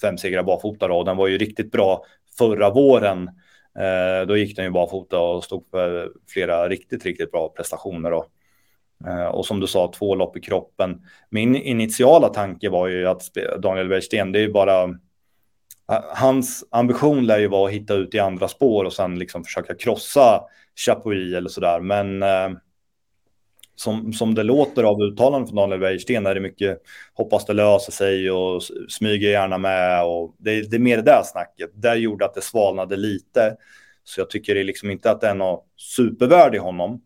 fem 0.00 0.18
segrar 0.18 0.42
barfota 0.42 0.88
då. 0.88 1.02
Den 1.02 1.16
var 1.16 1.26
ju 1.26 1.38
riktigt 1.38 1.72
bra 1.72 2.04
förra 2.38 2.70
våren. 2.70 3.30
Eh, 3.78 4.26
då 4.26 4.36
gick 4.36 4.56
den 4.56 4.64
ju 4.64 4.70
barfota 4.70 5.18
och 5.18 5.44
stod 5.44 5.66
för 5.70 6.12
flera 6.28 6.68
riktigt, 6.68 7.04
riktigt 7.04 7.32
bra 7.32 7.48
prestationer 7.48 8.10
då. 8.10 8.26
Eh, 9.06 9.26
och 9.26 9.46
som 9.46 9.60
du 9.60 9.66
sa, 9.66 9.92
två 9.98 10.14
lopp 10.14 10.36
i 10.36 10.40
kroppen. 10.40 11.02
Min 11.30 11.56
initiala 11.56 12.28
tanke 12.28 12.70
var 12.70 12.88
ju 12.88 13.08
att 13.08 13.22
Daniel 13.58 13.88
Bergsten, 13.88 14.32
det 14.32 14.38
är 14.38 14.42
ju 14.42 14.52
bara 14.52 14.98
Eh, 15.92 16.04
hans 16.14 16.64
ambition 16.70 17.26
lär 17.26 17.38
ju 17.38 17.48
vara 17.48 17.68
att 17.68 17.74
hitta 17.74 17.94
ut 17.94 18.14
i 18.14 18.18
andra 18.18 18.48
spår 18.48 18.84
och 18.84 18.92
sen 18.92 19.18
liksom 19.18 19.44
försöka 19.44 19.74
krossa 19.74 20.40
Chapuis 20.86 21.34
eller 21.34 21.48
sådär. 21.48 21.80
Men 21.80 22.22
eh, 22.22 22.50
som, 23.76 24.12
som 24.12 24.34
det 24.34 24.42
låter 24.42 24.82
av 24.82 25.02
uttalanden 25.02 25.46
från 25.48 25.56
Daniel 25.56 25.80
Wäjersten 25.80 26.26
är 26.26 26.34
det 26.34 26.40
mycket 26.40 26.82
hoppas 27.14 27.46
det 27.46 27.52
löser 27.52 27.92
sig 27.92 28.30
och 28.30 28.62
smyger 28.88 29.30
gärna 29.30 29.58
med. 29.58 30.04
Och 30.04 30.34
det, 30.38 30.70
det 30.70 30.76
är 30.76 30.80
mer 30.80 30.96
det 30.96 31.02
där 31.02 31.22
snacket. 31.24 31.70
Det 31.74 31.94
gjorde 31.94 32.24
att 32.24 32.34
det 32.34 32.40
svalnade 32.40 32.96
lite. 32.96 33.56
Så 34.04 34.20
jag 34.20 34.30
tycker 34.30 34.54
det 34.54 34.60
är 34.60 34.64
liksom 34.64 34.90
inte 34.90 35.10
att 35.10 35.20
det 35.20 35.28
är 35.28 35.34
något 35.34 35.66
supervärde 35.76 36.56
i 36.56 36.60
honom. 36.60 37.00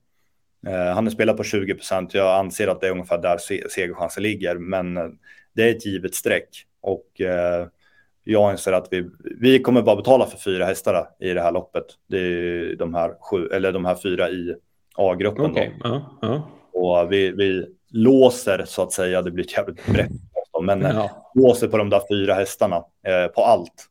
Eh, 0.66 0.94
han 0.94 1.06
är 1.06 1.10
spelat 1.10 1.36
på 1.36 1.44
20 1.44 1.74
procent. 1.74 2.14
Jag 2.14 2.38
anser 2.38 2.68
att 2.68 2.80
det 2.80 2.86
är 2.86 2.92
ungefär 2.92 3.18
där 3.18 3.38
segerchansen 3.68 4.22
ligger. 4.22 4.54
Men 4.54 4.96
eh, 4.96 5.08
det 5.54 5.62
är 5.62 5.70
ett 5.70 5.86
givet 5.86 6.14
streck. 6.14 6.48
Och 6.80 7.20
eh, 7.20 7.66
jag 8.32 8.50
anser 8.50 8.72
att 8.72 8.88
vi, 8.90 9.10
vi 9.40 9.58
kommer 9.58 9.82
bara 9.82 9.96
betala 9.96 10.26
för 10.26 10.38
fyra 10.38 10.64
hästar 10.64 11.08
i 11.20 11.32
det 11.32 11.40
här 11.40 11.52
loppet. 11.52 11.84
Det 12.08 12.18
är 12.18 12.76
de 12.76 12.94
här, 12.94 13.14
sju, 13.30 13.46
eller 13.46 13.72
de 13.72 13.84
här 13.84 13.96
fyra 14.02 14.30
i 14.30 14.54
A-gruppen. 14.96 15.50
Okay. 15.50 15.68
Uh 15.68 16.02
-huh. 16.20 16.42
Och 16.72 17.12
vi, 17.12 17.30
vi 17.30 17.66
låser 17.90 18.64
så 18.66 18.82
att 18.82 18.92
säga, 18.92 19.22
det 19.22 19.30
blir 19.30 19.44
ett 19.44 19.52
jävligt 19.52 19.86
brett 19.86 20.10
men 20.62 20.80
ja. 20.80 21.30
låser 21.34 21.68
på 21.68 21.78
de 21.78 21.90
där 21.90 22.02
fyra 22.10 22.34
hästarna 22.34 22.76
eh, 23.06 23.26
på 23.34 23.44
allt. 23.44 23.88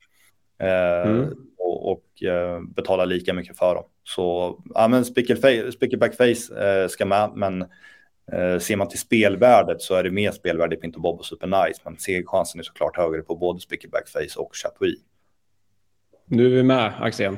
Eh, 0.59 1.11
mm. 1.11 1.29
Och, 1.57 1.91
och 1.91 2.23
eh, 2.23 2.61
betalar 2.61 3.05
lika 3.05 3.33
mycket 3.33 3.57
för 3.57 3.75
dem. 3.75 3.83
Så 4.03 4.57
ja, 4.73 4.87
men 4.87 5.05
Spickelback 5.05 6.15
Face 6.15 6.65
eh, 6.65 6.87
ska 6.87 7.05
med, 7.05 7.31
men 7.35 7.65
eh, 8.33 8.59
ser 8.59 8.75
man 8.75 8.89
till 8.89 8.99
spelvärdet 8.99 9.81
så 9.81 9.95
är 9.95 10.03
det 10.03 10.11
mer 10.11 10.31
spelvärde 10.31 10.75
i 10.75 10.79
Pinto 10.79 10.99
Bob 10.99 11.19
och 11.19 11.25
Super 11.25 11.47
Nice, 11.47 11.81
men 11.85 11.97
segerchansen 11.97 12.59
är 12.59 12.63
såklart 12.63 12.97
högre 12.97 13.21
på 13.21 13.35
både 13.35 13.59
Spickelback 13.59 14.07
Face 14.09 14.39
och 14.39 14.55
Chapuis. 14.55 14.99
Nu 16.25 16.45
är 16.45 16.49
vi 16.49 16.63
med, 16.63 16.93
Axel. 16.99 17.37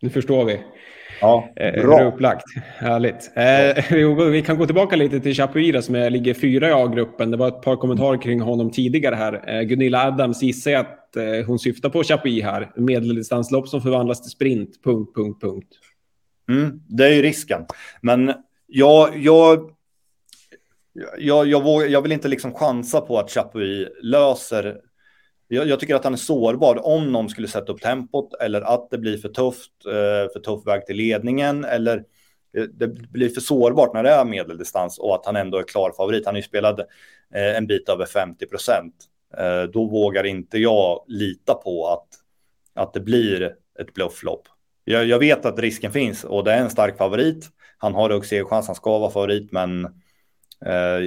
Nu 0.00 0.10
förstår 0.10 0.44
vi. 0.44 0.60
Ja, 1.20 1.52
eh, 1.56 1.82
bra. 1.82 2.04
upplagt. 2.04 2.44
Härligt. 2.76 3.30
Eh, 3.36 3.96
vi 4.30 4.42
kan 4.42 4.58
gå 4.58 4.66
tillbaka 4.66 4.96
lite 4.96 5.20
till 5.20 5.34
Chapuis 5.34 5.86
som 5.86 5.94
ligger 5.94 6.34
fyra 6.34 6.68
i 6.68 6.72
A-gruppen. 6.72 7.30
Det 7.30 7.36
var 7.36 7.48
ett 7.48 7.62
par 7.62 7.76
kommentarer 7.76 8.22
kring 8.22 8.40
honom 8.40 8.70
tidigare 8.70 9.14
här. 9.14 9.56
Eh, 9.56 9.62
Gunilla 9.62 10.06
Adams 10.06 10.42
gissar 10.42 10.74
att 10.74 11.16
eh, 11.16 11.46
hon 11.46 11.58
syftar 11.58 11.88
på 11.88 12.02
Chapuis 12.02 12.44
här. 12.44 12.72
Medeldistanslopp 12.76 13.68
som 13.68 13.80
förvandlas 13.80 14.22
till 14.22 14.30
sprint. 14.30 14.82
Punkt, 14.84 15.14
punkt, 15.14 15.40
punkt. 15.40 15.68
Mm, 16.48 16.80
det 16.88 17.04
är 17.04 17.12
ju 17.12 17.22
risken. 17.22 17.66
Men 18.00 18.32
jag, 18.66 19.16
jag, 19.16 19.70
jag, 21.18 21.46
jag, 21.46 21.64
vågar, 21.64 21.86
jag 21.86 22.02
vill 22.02 22.12
inte 22.12 22.28
liksom 22.28 22.54
chansa 22.54 23.00
på 23.00 23.18
att 23.18 23.30
Chapuis 23.30 23.88
löser 24.02 24.80
jag, 25.52 25.68
jag, 25.68 25.80
tycker 25.80 25.94
att 25.94 26.04
han 26.04 26.12
är 26.12 26.18
sårbar 26.18 26.86
om 26.86 27.12
någon 27.12 27.28
skulle 27.28 27.48
sätta 27.48 27.72
upp 27.72 27.80
tempot 27.80 28.34
eller 28.40 28.60
att 28.60 28.90
det 28.90 28.98
blir 28.98 29.18
för 29.18 29.28
tufft, 29.28 29.72
eh, 29.86 30.32
för 30.32 30.40
tuff 30.40 30.66
väg 30.66 30.86
till 30.86 30.96
ledningen 30.96 31.64
eller 31.64 31.96
eh, 32.56 32.62
det 32.62 32.88
blir 32.88 33.28
för 33.28 33.40
sårbart 33.40 33.94
när 33.94 34.02
det 34.02 34.10
är 34.10 34.24
medeldistans 34.24 34.98
och 34.98 35.14
att 35.14 35.26
han 35.26 35.36
ändå 35.36 35.58
är 35.58 35.62
klar 35.62 35.92
favorit. 35.96 36.26
Han 36.26 36.34
är 36.34 36.38
ju 36.38 36.42
spelad 36.42 36.80
eh, 37.34 37.56
en 37.56 37.66
bit 37.66 37.88
över 37.88 38.06
50 38.06 38.46
procent. 38.46 38.94
Då 39.72 39.84
vågar 39.84 40.24
inte 40.24 40.58
jag 40.58 41.04
lita 41.06 41.54
på 41.54 41.88
att, 41.88 42.08
att 42.74 42.92
det 42.92 43.00
blir 43.00 43.54
ett 43.80 43.94
blufflopp. 43.94 44.48
Jag, 44.84 45.06
jag 45.06 45.18
vet 45.18 45.44
att 45.44 45.58
risken 45.58 45.92
finns 45.92 46.24
och 46.24 46.44
det 46.44 46.52
är 46.52 46.58
en 46.58 46.70
stark 46.70 46.98
favorit. 46.98 47.48
Han 47.78 47.94
har 47.94 48.10
hög 48.10 48.24
segerchans, 48.24 48.66
han 48.66 48.76
ska 48.76 48.98
vara 48.98 49.10
favorit, 49.10 49.52
men 49.52 49.84
Eh, 49.84 49.90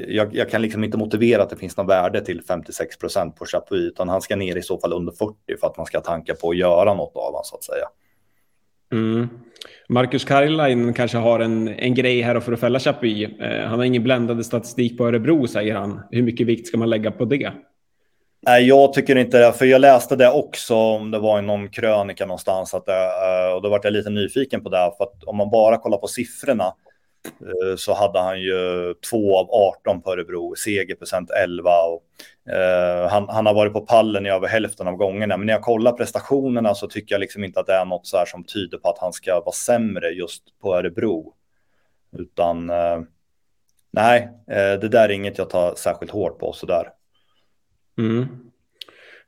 jag, 0.08 0.36
jag, 0.36 0.50
kan 0.50 0.62
liksom 0.62 0.84
inte 0.84 0.98
motivera 0.98 1.44
att 1.44 1.50
det 1.50 1.56
finns 1.56 1.78
något 1.78 1.90
värde 1.90 2.22
till 2.22 2.42
56 2.42 2.98
procent 2.98 3.36
på 3.36 3.46
Chapuis, 3.46 3.92
utan 3.92 4.10
han 4.10 4.22
ska 4.22 4.36
ner 4.36 4.56
i 4.56 4.62
så 4.62 4.80
fall 4.80 4.94
under 4.94 5.12
40 5.12 5.36
för 5.60 5.68
att 5.68 5.78
man 5.78 5.86
ska 5.86 6.02
tanka 6.02 6.36
på 6.36 6.50
att 6.50 6.58
göra 6.58 6.94
något 6.94 7.16
av 7.16 7.24
honom 7.24 7.42
så 7.44 7.56
att 7.56 7.64
säga. 7.64 7.86
Mm. 8.92 9.30
Marcus 9.90 10.26
Karjalainen 10.26 10.94
kanske 10.94 11.18
har 11.18 11.40
en, 11.40 11.68
en 11.68 11.94
grej 11.94 12.22
här 12.22 12.40
för 12.40 12.54
att 12.54 12.60
fälla 12.60 12.80
Chapuis. 12.80 13.30
Eh, 13.40 13.68
han 13.68 13.80
har 13.80 13.86
ingen 13.86 14.04
bländande 14.04 14.44
statistik 14.44 14.98
på 14.98 15.08
Örebro, 15.08 15.48
säger 15.48 15.76
han. 15.76 16.02
Hur 16.12 16.22
mycket 16.22 16.48
vikt 16.48 16.68
ska 16.68 16.78
man 16.78 16.90
lägga 16.90 17.12
på 17.12 17.26
det? 17.26 17.52
Nej, 18.46 18.68
jag 18.68 18.94
tycker 18.94 19.16
inte 19.16 19.40
det, 19.40 19.54
för 19.54 19.66
jag 19.66 19.82
läste 19.82 20.16
det 20.16 20.32
också 20.32 20.76
om 20.76 21.12
det 21.12 21.20
var 21.20 21.40
i 21.40 21.42
någon 21.42 21.70
krönika 21.70 22.26
någonstans 22.26 22.74
att 22.74 22.86
det, 22.86 23.04
eh, 23.04 23.56
och 23.56 23.62
då 23.62 23.70
var 23.70 23.80
jag 23.84 23.94
lite 23.94 24.10
nyfiken 24.10 24.64
på 24.64 24.70
det, 24.70 24.92
för 24.98 25.04
att 25.04 25.24
om 25.24 25.38
man 25.38 25.50
bara 25.50 25.78
kollar 25.78 25.98
på 25.98 26.08
siffrorna 26.08 26.66
Eh, 26.66 26.74
Eh, 27.26 27.76
så 27.76 27.94
hade 27.94 28.20
han 28.20 28.42
ju 28.42 28.94
2 29.10 29.38
av 29.38 29.48
18 29.52 30.02
på 30.02 30.12
Örebro, 30.12 30.56
segerprocent 30.56 31.30
11 31.30 31.70
och 31.70 32.04
eh, 32.54 33.10
han, 33.10 33.30
han, 33.30 33.46
har 33.46 33.54
varit 33.54 33.74
på 33.74 33.82
pallen 33.82 34.26
i 34.26 34.30
över 34.30 34.48
hälften 34.48 34.88
av 34.88 34.96
gångerna. 34.96 35.38
Men 35.38 35.46
när 35.46 35.54
jag 35.54 35.62
kollar 35.62 35.92
prestationerna 35.92 36.76
så 36.76 36.88
tycker 36.88 37.16
jag 37.16 37.20
liksom 37.20 37.44
inte 37.44 37.60
att 37.60 37.68
det 37.68 37.74
är 37.74 37.86
något 37.86 38.08
så 38.08 38.18
här 38.18 38.26
som 38.26 38.44
tyder 38.44 38.78
på 38.78 38.90
att 38.90 38.98
han 38.98 39.14
ska 39.14 39.40
vara 39.40 39.52
sämre 39.52 40.10
just 40.10 40.44
på 40.62 40.76
Örebro. 40.76 41.34
Utan 42.18 42.70
eh, 42.70 43.02
nej, 43.92 44.30
eh, 44.48 44.80
det 44.80 44.90
där 44.90 45.10
är 45.10 45.14
inget 45.14 45.38
jag 45.38 45.50
tar 45.50 45.76
särskilt 45.76 46.12
hårt 46.12 46.40
på 46.40 46.54
sådär. 46.54 46.90
Mm. 47.98 48.28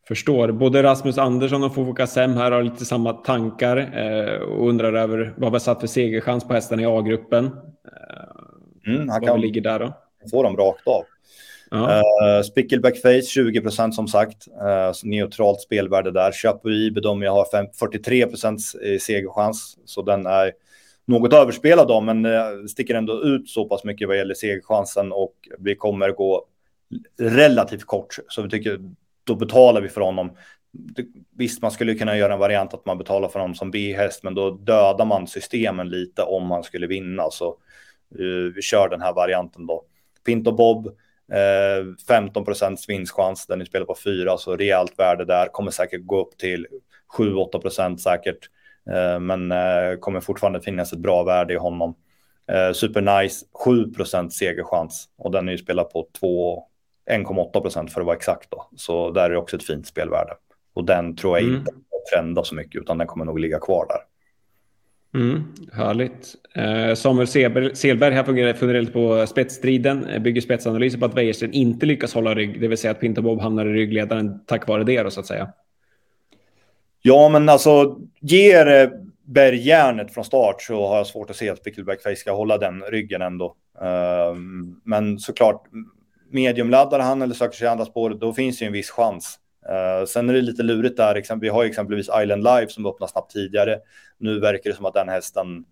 Förstår. 0.08 0.52
Både 0.52 0.84
Rasmus 0.84 1.18
Andersson 1.18 1.64
och 1.64 1.76
Fofo 1.76 1.94
Kassem 1.94 2.34
här 2.34 2.52
har 2.52 2.64
lite 2.64 2.86
samma 2.86 3.14
tankar 3.14 3.78
eh, 3.78 4.42
och 4.42 4.70
undrar 4.70 4.94
över 4.94 5.34
vad 5.38 5.52
vi 5.52 5.56
har 5.56 5.60
satt 5.60 5.80
för 5.80 5.88
segerchans 5.88 6.48
på 6.48 6.54
hästen 6.54 6.80
i 6.80 6.86
A-gruppen. 6.86 7.46
Eh, 7.46 8.94
mm, 8.94 9.10
han 9.10 9.22
kan 9.22 9.42
ligger 9.42 9.62
där 9.62 9.80
då? 9.80 9.94
Få 10.32 10.44
dem 10.44 10.58
rakt 10.58 10.88
av. 10.88 11.04
Ja. 11.72 12.02
Uh, 12.02 12.44
Spickleback 12.44 13.02
Face 13.02 13.22
20 13.22 13.62
procent 13.62 13.96
som 13.96 14.08
sagt. 14.08 14.48
Uh, 14.48 14.94
neutralt 15.04 15.62
spelvärde 15.62 16.12
där. 16.12 16.32
Chapuis 16.32 16.94
bedömer 16.94 17.26
jag 17.26 17.34
har 17.34 17.46
5, 17.52 17.66
43 17.80 18.26
procents 18.26 18.76
segerchans. 19.00 19.78
Så 19.86 20.02
den 20.02 20.26
är 20.26 20.52
något 21.06 21.34
överspelad 21.34 21.88
då, 21.88 22.02
men 22.02 22.26
uh, 22.26 22.66
sticker 22.70 22.96
ändå 22.96 23.24
ut 23.24 23.50
så 23.50 23.66
pass 23.66 23.84
mycket 23.84 24.08
vad 24.08 24.18
gäller 24.18 24.34
segerchansen 24.34 25.12
och 25.12 25.34
vi 25.60 25.76
kommer 25.76 26.12
gå 26.12 26.46
relativt 27.20 27.86
kort. 27.86 28.16
Så 28.28 28.42
vi 28.42 28.50
tycker 28.50 28.80
då 29.26 29.36
betalar 29.36 29.82
vi 29.82 29.90
för 29.90 30.02
honom. 30.02 30.38
Visst, 31.38 31.62
man 31.62 31.72
skulle 31.72 31.96
kunna 31.96 32.18
göra 32.18 32.34
en 32.34 32.40
variant 32.40 32.74
att 32.74 32.86
man 32.86 32.98
betalar 32.98 33.28
för 33.28 33.40
honom 33.40 33.56
som 33.56 33.72
B-häst, 33.72 34.24
men 34.24 34.36
då 34.36 34.52
dödar 34.52 35.06
man 35.06 35.28
systemen 35.28 35.90
lite 35.90 36.22
om 36.22 36.48
man 36.48 36.64
skulle 36.64 36.88
vinna. 36.88 37.30
Så 37.32 37.58
uh, 38.20 38.54
vi 38.56 38.62
kör 38.62 38.90
den 38.90 39.02
här 39.02 39.14
varianten 39.14 39.68
då. 39.68 39.84
Pinto 40.26 40.52
Bob, 40.52 40.88
eh, 41.32 41.86
uh, 41.86 41.96
15 42.08 42.46
procents 42.46 42.90
vinstchans, 42.90 43.48
den 43.48 43.62
är 43.62 43.66
spelar 43.66 43.86
på 43.86 43.96
4, 44.04 44.38
så 44.38 44.56
rejält 44.56 45.00
värde 45.00 45.26
där. 45.26 45.48
Kommer 45.48 45.72
säkert 45.72 46.06
gå 46.06 46.22
upp 46.22 46.38
till 46.38 46.68
7-8 47.18 47.62
procent 47.62 48.02
säkert, 48.02 48.50
uh, 48.90 49.20
men 49.20 49.54
kommer 50.00 50.20
fortfarande 50.20 50.62
finnas 50.62 50.94
ett 50.94 51.00
bra 51.00 51.24
värde 51.24 51.54
i 51.54 51.58
honom. 51.58 51.96
Super 52.74 53.22
nice, 53.22 53.46
7 53.66 53.92
procent 53.92 54.34
segerchans 54.34 55.10
och 55.18 55.32
den 55.32 55.48
är 55.48 55.52
ju 55.52 55.58
spelad 55.58 55.90
på 55.90 56.08
2 56.20 56.64
1,8 57.12 57.62
procent 57.62 57.94
för 57.94 58.02
att 58.02 58.06
vara 58.06 58.16
exakt 58.16 58.52
då. 58.52 58.70
Så 58.76 59.12
där 59.12 59.26
är 59.26 59.30
det 59.30 59.38
också 59.38 59.56
ett 59.56 59.64
fint 59.64 59.88
spelvärde. 59.88 60.34
Och 60.74 60.86
den 60.86 61.16
tror 61.16 61.38
jag 61.38 61.44
mm. 61.48 61.60
inte 61.60 61.72
trenda 62.14 62.44
så 62.44 62.56
mycket, 62.56 62.82
utan 62.82 62.98
den 62.98 63.08
kommer 63.08 63.26
nog 63.26 63.40
ligga 63.40 63.60
kvar 63.60 63.86
där. 63.88 64.00
Mm, 65.22 65.44
härligt. 65.74 66.36
Eh, 66.56 66.96
Samuel 66.96 67.28
Selberg, 67.28 68.14
här 68.14 68.24
fungerar, 68.24 68.54
funderar 68.54 68.82
lite 68.82 68.94
på 68.94 69.28
spetsstriden, 69.28 70.06
eh, 70.06 70.22
bygger 70.22 70.42
spetsanalyser 70.42 71.00
på 71.00 71.06
att 71.06 71.18
Wäjersten 71.18 71.54
inte 71.54 71.86
lyckas 71.86 72.14
hålla 72.14 72.36
rygg, 72.36 72.62
det 72.62 72.68
vill 72.68 72.78
säga 72.78 72.92
att 72.92 73.00
Pinto 73.00 73.22
Bob 73.22 73.42
hamnar 73.42 73.66
i 73.66 73.74
ryggledaren 73.74 74.40
tack 74.46 74.68
vare 74.68 74.84
det 74.84 75.04
då, 75.04 75.12
så 75.12 75.20
att 75.20 75.26
säga. 75.26 75.54
Ja, 77.02 77.30
men 77.30 77.50
alltså 77.50 78.00
ger 78.22 78.68
eh, 78.68 78.90
Berg 79.26 79.68
järnet 79.68 80.14
från 80.14 80.26
start 80.26 80.62
så 80.62 80.88
har 80.88 80.98
jag 80.98 81.08
svårt 81.08 81.30
att 81.30 81.36
se 81.36 81.50
att 81.50 81.64
Pickleback 81.64 82.18
ska 82.18 82.32
hålla 82.32 82.58
den 82.58 82.82
ryggen 82.82 83.22
ändå. 83.22 83.56
Uh, 83.82 84.36
men 84.84 85.20
såklart, 85.20 85.64
mediumladdar 86.30 87.00
han 87.00 87.22
eller 87.22 87.36
söker 87.36 87.58
sig 87.58 87.68
andra 87.68 87.86
spår, 87.86 88.10
då 88.10 88.34
finns 88.34 88.62
ju 88.62 88.66
en 88.66 88.74
viss 88.74 88.90
chans. 88.90 89.40
Uh, 89.70 90.06
sen 90.06 90.30
är 90.30 90.34
det 90.34 90.42
lite 90.42 90.64
lurigt 90.64 90.98
där. 90.98 91.40
Vi 91.40 91.50
har 91.50 91.66
exempelvis 91.66 92.10
Island 92.22 92.44
Live 92.44 92.68
som 92.70 92.86
öppnar 92.86 93.08
snabbt 93.08 93.32
tidigare. 93.32 93.80
Nu 94.18 94.40
verkar 94.40 94.70
det 94.70 94.76
som 94.76 94.86
att 94.86 94.94
den 94.94 95.10
hästen, 95.10 95.66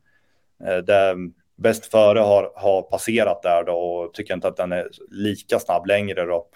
eh, 0.63 0.75
uh, 0.75 0.77
där 0.77 1.15
bäst 1.55 1.86
före 1.86 2.19
har, 2.19 2.51
har 2.55 2.81
passerat 2.81 3.43
där 3.43 3.63
då 3.63 3.74
och 3.74 4.13
tycker 4.13 4.33
inte 4.33 4.48
att 4.48 4.57
den 4.57 4.72
är 4.72 4.89
lika 5.12 5.60
snabb 5.60 5.86
längre 5.86 6.25
då. 6.25 6.48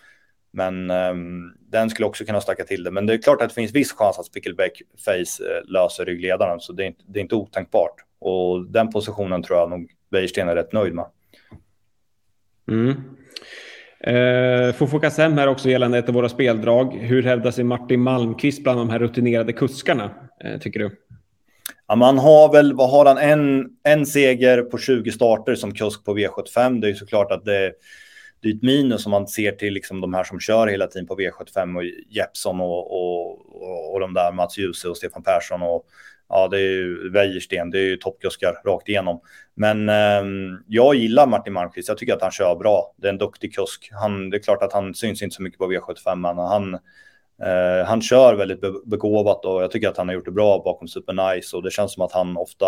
Men 0.51 0.91
um, 0.91 1.53
den 1.59 1.89
skulle 1.89 2.05
också 2.05 2.25
kunna 2.25 2.41
stacka 2.41 2.63
till 2.63 2.83
det. 2.83 2.91
Men 2.91 3.05
det 3.05 3.13
är 3.13 3.17
klart 3.17 3.41
att 3.41 3.49
det 3.49 3.55
finns 3.55 3.71
viss 3.71 3.93
chans 3.93 4.19
att 4.19 4.25
Spickleback 4.25 4.81
Face 5.05 5.43
eh, 5.43 5.63
löser 5.65 6.05
ryggledaren, 6.05 6.59
så 6.59 6.73
det 6.73 6.83
är, 6.83 6.87
inte, 6.87 7.03
det 7.07 7.19
är 7.19 7.21
inte 7.21 7.35
otänkbart. 7.35 7.95
Och 8.19 8.65
den 8.65 8.91
positionen 8.91 9.43
tror 9.43 9.59
jag 9.59 9.69
nog 9.69 9.91
Wäjersten 10.09 10.49
är 10.49 10.55
rätt 10.55 10.73
nöjd 10.73 10.93
med. 10.93 11.05
Mm. 12.67 12.93
Eh, 13.99 14.73
Fofoka 14.73 15.11
Sem 15.11 15.37
här 15.37 15.47
också 15.47 15.69
gällande 15.69 15.97
ett 15.97 16.09
av 16.09 16.15
våra 16.15 16.29
speldrag. 16.29 16.93
Hur 16.93 17.23
hävdar 17.23 17.51
sig 17.51 17.63
Martin 17.63 18.01
Malmqvist 18.01 18.63
bland 18.63 18.79
de 18.79 18.89
här 18.89 18.99
rutinerade 18.99 19.53
kuskarna, 19.53 20.11
eh, 20.43 20.59
tycker 20.59 20.79
du? 20.79 20.91
Ja, 21.87 21.95
man 21.95 22.17
har 22.17 22.51
väl, 22.51 22.73
vad 22.73 22.89
har 22.89 23.05
han, 23.05 23.17
en, 23.17 23.69
en 23.83 24.05
seger 24.05 24.61
på 24.61 24.77
20 24.77 25.11
starter 25.11 25.55
som 25.55 25.73
kusk 25.73 26.05
på 26.05 26.17
V75. 26.17 26.81
Det 26.81 26.87
är 26.87 26.89
ju 26.89 26.95
såklart 26.95 27.31
att 27.31 27.45
det, 27.45 27.71
det 28.41 28.49
är 28.49 28.53
ett 28.53 28.63
minus 28.63 29.05
om 29.05 29.11
man 29.11 29.27
ser 29.27 29.51
till 29.51 29.73
liksom 29.73 30.01
de 30.01 30.13
här 30.13 30.23
som 30.23 30.39
kör 30.39 30.67
hela 30.67 30.87
tiden 30.87 31.07
på 31.07 31.15
V75 31.15 31.77
och 31.77 31.83
Jeppson 32.09 32.61
och, 32.61 32.91
och, 32.91 33.39
och, 33.61 33.93
och 33.93 33.99
de 33.99 34.13
där 34.13 34.31
Mats 34.31 34.57
Djuse 34.57 34.89
och 34.89 34.97
Stefan 34.97 35.23
Persson 35.23 35.61
och 35.61 35.85
ja, 36.29 36.47
det 36.47 36.57
är 36.57 36.61
ju 36.61 37.09
Wäjersten, 37.09 37.69
det 37.69 37.79
är 37.79 37.83
ju 37.83 37.97
toppkuskar 37.97 38.61
rakt 38.65 38.89
igenom. 38.89 39.21
Men 39.55 39.89
eh, 39.89 40.23
jag 40.67 40.95
gillar 40.95 41.27
Martin 41.27 41.53
Malmqvist, 41.53 41.89
jag 41.89 41.97
tycker 41.97 42.13
att 42.13 42.21
han 42.21 42.31
kör 42.31 42.55
bra. 42.55 42.93
Det 42.97 43.07
är 43.07 43.11
en 43.11 43.17
duktig 43.17 43.55
kusk. 43.55 43.89
Han, 43.91 44.29
det 44.29 44.37
är 44.37 44.41
klart 44.41 44.63
att 44.63 44.73
han 44.73 44.93
syns 44.93 45.21
inte 45.21 45.35
så 45.35 45.41
mycket 45.41 45.59
på 45.59 45.71
V75, 45.71 46.15
men 46.15 46.37
han, 46.37 46.73
eh, 47.43 47.85
han 47.85 48.01
kör 48.01 48.35
väldigt 48.35 48.85
begåvat 48.85 49.45
och 49.45 49.63
jag 49.63 49.71
tycker 49.71 49.89
att 49.89 49.97
han 49.97 50.07
har 50.07 50.15
gjort 50.15 50.25
det 50.25 50.31
bra 50.31 50.61
bakom 50.65 50.87
Super 50.87 51.35
Nice 51.35 51.57
och 51.57 51.63
det 51.63 51.71
känns 51.71 51.93
som 51.93 52.03
att 52.03 52.11
han 52.11 52.37
ofta 52.37 52.65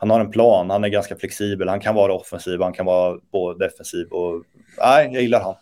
han 0.00 0.10
har 0.10 0.20
en 0.20 0.30
plan, 0.30 0.70
han 0.70 0.84
är 0.84 0.88
ganska 0.88 1.16
flexibel, 1.16 1.68
han 1.68 1.80
kan 1.80 1.94
vara 1.94 2.14
offensiv, 2.14 2.60
han 2.60 2.72
kan 2.72 2.86
vara 2.86 3.18
både 3.32 3.64
defensiv 3.66 4.06
och 4.06 4.42
nej, 4.78 5.10
jag 5.12 5.22
gillar 5.22 5.40
han. 5.40 5.54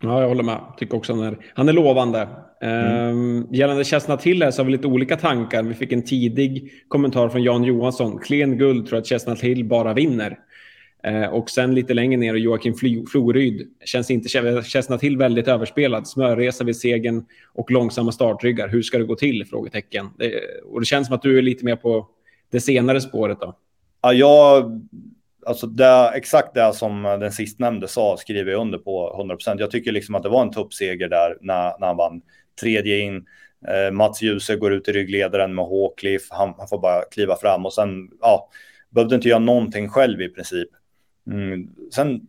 Ja, 0.00 0.20
jag 0.20 0.28
håller 0.28 0.42
med. 0.42 0.60
Tycker 0.78 0.96
också 0.96 1.12
han 1.12 1.22
är, 1.22 1.38
han 1.54 1.68
är 1.68 1.72
lovande. 1.72 2.28
Mm. 2.60 3.08
Um, 3.08 3.46
gällande 3.50 3.84
Chestnut 3.84 4.22
Hill 4.22 4.42
här 4.42 4.50
så 4.50 4.60
har 4.60 4.66
vi 4.66 4.72
lite 4.72 4.86
olika 4.86 5.16
tankar. 5.16 5.62
Vi 5.62 5.74
fick 5.74 5.92
en 5.92 6.04
tidig 6.04 6.72
kommentar 6.88 7.28
från 7.28 7.42
Jan 7.42 7.64
Johansson. 7.64 8.18
Klen 8.18 8.58
guld 8.58 8.86
tror 8.86 8.98
att 8.98 9.06
Chestnut 9.06 9.40
Hill 9.40 9.64
bara 9.64 9.94
vinner. 9.94 10.38
Uh, 11.08 11.26
och 11.26 11.50
sen 11.50 11.74
lite 11.74 11.94
längre 11.94 12.16
ner 12.16 12.34
Joakim 12.34 12.74
Floryd. 13.10 13.68
Känns 13.84 14.10
inte 14.10 14.28
Chestnut 14.62 15.02
Hill 15.02 15.16
väldigt 15.16 15.48
överspelad? 15.48 16.08
Smörresa 16.08 16.64
vid 16.64 16.76
segern 16.76 17.24
och 17.54 17.70
långsamma 17.70 18.12
startryggar. 18.12 18.68
Hur 18.68 18.82
ska 18.82 18.98
det 18.98 19.04
gå 19.04 19.16
till? 19.16 19.46
Frågetecken. 19.46 20.06
Det, 20.18 20.32
och 20.64 20.80
det 20.80 20.86
känns 20.86 21.06
som 21.06 21.16
att 21.16 21.22
du 21.22 21.38
är 21.38 21.42
lite 21.42 21.64
mer 21.64 21.76
på 21.76 22.08
det 22.50 22.60
senare 22.60 23.00
spåret 23.00 23.40
då. 23.40 23.56
Ja, 24.02 24.12
jag 24.12 24.80
alltså 25.48 25.66
det, 25.66 26.10
exakt 26.14 26.54
det 26.54 26.72
som 26.72 27.02
den 27.02 27.32
sistnämnde 27.32 27.88
sa 27.88 28.16
skriver 28.16 28.52
jag 28.52 28.60
under 28.60 28.78
på 28.78 29.24
100%. 29.46 29.56
Jag 29.58 29.70
tycker 29.70 29.92
liksom 29.92 30.14
att 30.14 30.22
det 30.22 30.28
var 30.28 30.42
en 30.42 30.50
tuppseger 30.50 31.08
där 31.08 31.38
när, 31.40 31.78
när 31.80 31.86
han 31.86 31.96
vann 31.96 32.22
tredje 32.60 32.98
in. 32.98 33.26
Eh, 33.68 33.92
Mats 33.92 34.22
Djuse 34.22 34.56
går 34.56 34.72
ut 34.72 34.88
i 34.88 34.92
ryggledaren 34.92 35.54
med 35.54 35.64
Håkliff. 35.64 36.22
Han, 36.30 36.54
han, 36.58 36.68
får 36.68 36.78
bara 36.78 37.02
kliva 37.02 37.36
fram 37.36 37.66
och 37.66 37.72
sen, 37.72 38.10
ja, 38.20 38.50
behövde 38.90 39.14
inte 39.14 39.28
göra 39.28 39.38
någonting 39.38 39.88
själv 39.88 40.20
i 40.20 40.28
princip. 40.28 40.68
Mm. 41.26 41.68
Sen, 41.94 42.20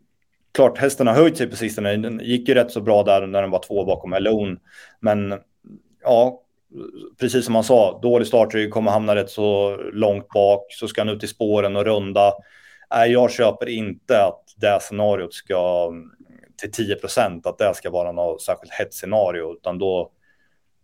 klart, 0.51 0.77
hästen 0.77 1.07
har 1.07 1.13
höjt 1.13 1.37
sig 1.37 1.47
på 1.47 1.55
sistone. 1.55 1.97
Den 1.97 2.19
gick 2.23 2.47
ju 2.47 2.53
rätt 2.53 2.71
så 2.71 2.81
bra 2.81 3.03
där 3.03 3.27
när 3.27 3.41
den 3.41 3.51
var 3.51 3.63
två 3.67 3.85
bakom 3.85 4.13
Alone. 4.13 4.57
Men 4.99 5.39
ja, 6.03 6.41
precis 7.19 7.45
som 7.45 7.55
han 7.55 7.63
sa, 7.63 7.99
dålig 8.01 8.27
startrygg, 8.27 8.71
kommer 8.71 8.91
hamna 8.91 9.15
rätt 9.15 9.29
så 9.29 9.77
långt 9.93 10.29
bak, 10.29 10.65
så 10.69 10.87
ska 10.87 11.01
han 11.01 11.09
ut 11.09 11.23
i 11.23 11.27
spåren 11.27 11.75
och 11.75 11.85
runda 11.85 12.33
nej, 12.91 13.11
jag 13.11 13.31
köper 13.31 13.69
inte 13.69 14.23
att 14.23 14.43
det 14.57 14.79
scenariot 14.81 15.33
ska 15.33 15.91
till 16.59 16.71
10 16.71 16.95
procent, 16.95 17.45
att 17.45 17.57
det 17.57 17.73
ska 17.75 17.89
vara 17.89 18.11
något 18.11 18.41
särskilt 18.41 18.71
hett 18.71 18.93
scenario, 18.93 19.53
utan 19.53 19.79
då, 19.79 20.11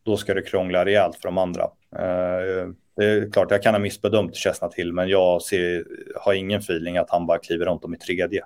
då 0.03 0.17
ska 0.17 0.33
det 0.33 0.41
krångla 0.41 0.85
rejält 0.85 1.15
för 1.15 1.27
de 1.27 1.37
andra. 1.37 1.63
Eh, 1.95 2.69
det 2.97 3.05
är 3.05 3.31
klart, 3.31 3.51
jag 3.51 3.63
kan 3.63 3.73
ha 3.73 3.79
missbedömt 3.79 4.35
Chestnut 4.35 4.71
till, 4.71 4.93
men 4.93 5.09
jag 5.09 5.41
ser, 5.41 5.85
har 6.15 6.33
ingen 6.33 6.59
feeling 6.59 6.97
att 6.97 7.09
han 7.09 7.25
bara 7.25 7.37
kliver 7.37 7.65
runt 7.65 7.85
om 7.85 7.93
i 7.93 7.97
tredje. 7.97 8.45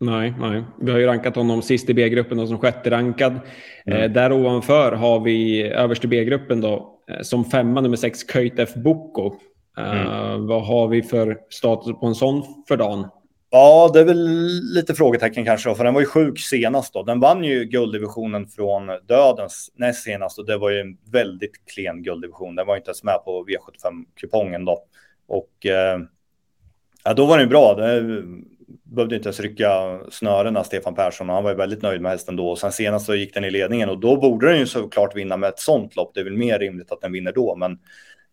Nej, 0.00 0.34
nej. 0.40 0.64
Vi 0.80 0.90
har 0.90 0.98
ju 0.98 1.06
rankat 1.06 1.36
honom 1.36 1.62
sist 1.62 1.90
i 1.90 1.94
B-gruppen 1.94 2.38
och 2.38 2.48
som 2.48 2.58
sjätte 2.58 2.90
rankad. 2.90 3.40
Mm. 3.86 4.02
Eh, 4.02 4.10
där 4.10 4.32
ovanför 4.32 4.92
har 4.92 5.20
vi 5.20 5.62
överste 5.62 6.08
B-gruppen 6.08 6.60
då 6.60 7.00
eh, 7.10 7.20
som 7.22 7.44
femma 7.44 7.80
nummer 7.80 7.96
sex 7.96 8.32
Köjt 8.32 8.58
F. 8.58 8.74
Boko. 8.74 9.34
Mm. 9.78 10.06
Uh, 10.06 10.46
vad 10.46 10.66
har 10.66 10.88
vi 10.88 11.02
för 11.02 11.38
status 11.50 12.00
på 12.00 12.06
en 12.06 12.14
sån 12.14 12.64
för 12.68 12.76
dagen? 12.76 13.08
Ja, 13.50 13.90
det 13.92 14.00
är 14.00 14.04
väl 14.04 14.48
lite 14.74 14.94
frågetecken 14.94 15.44
kanske, 15.44 15.74
för 15.74 15.84
den 15.84 15.94
var 15.94 16.00
ju 16.00 16.06
sjuk 16.06 16.38
senast 16.38 16.94
då. 16.94 17.02
Den 17.02 17.20
vann 17.20 17.44
ju 17.44 17.64
gulddivisionen 17.64 18.46
från 18.46 18.86
Dödens 18.86 19.72
näst 19.74 20.02
senast 20.02 20.38
och 20.38 20.46
det 20.46 20.56
var 20.56 20.70
ju 20.70 20.80
en 20.80 20.98
väldigt 21.12 21.52
klen 21.74 22.02
gulddivision. 22.02 22.54
Den 22.54 22.66
var 22.66 22.76
inte 22.76 22.88
ens 22.88 23.04
med 23.04 23.24
på 23.24 23.46
V75-kupongen 23.46 24.64
då. 24.64 24.84
Och 25.28 25.66
eh, 25.66 26.00
ja, 27.04 27.14
då 27.14 27.26
var 27.26 27.38
den 27.38 27.46
ju 27.46 27.50
bra. 27.50 27.74
Det 27.74 28.22
behövde 28.82 29.16
inte 29.16 29.28
ens 29.28 29.40
rycka 29.40 30.00
snörena, 30.10 30.64
Stefan 30.64 30.94
Persson, 30.94 31.28
och 31.28 31.34
han 31.34 31.44
var 31.44 31.50
ju 31.50 31.56
väldigt 31.56 31.82
nöjd 31.82 32.00
med 32.00 32.12
hästen 32.12 32.36
då. 32.36 32.50
Och 32.50 32.58
sen 32.58 32.72
senast 32.72 33.06
så 33.06 33.14
gick 33.14 33.34
den 33.34 33.44
i 33.44 33.50
ledningen 33.50 33.88
och 33.88 33.98
då 33.98 34.16
borde 34.16 34.48
den 34.48 34.58
ju 34.58 34.66
såklart 34.66 35.16
vinna 35.16 35.36
med 35.36 35.48
ett 35.48 35.60
sånt 35.60 35.96
lopp. 35.96 36.10
Det 36.14 36.20
är 36.20 36.24
väl 36.24 36.36
mer 36.36 36.58
rimligt 36.58 36.92
att 36.92 37.00
den 37.00 37.12
vinner 37.12 37.32
då, 37.32 37.56
men 37.56 37.72
Eh, 37.72 37.78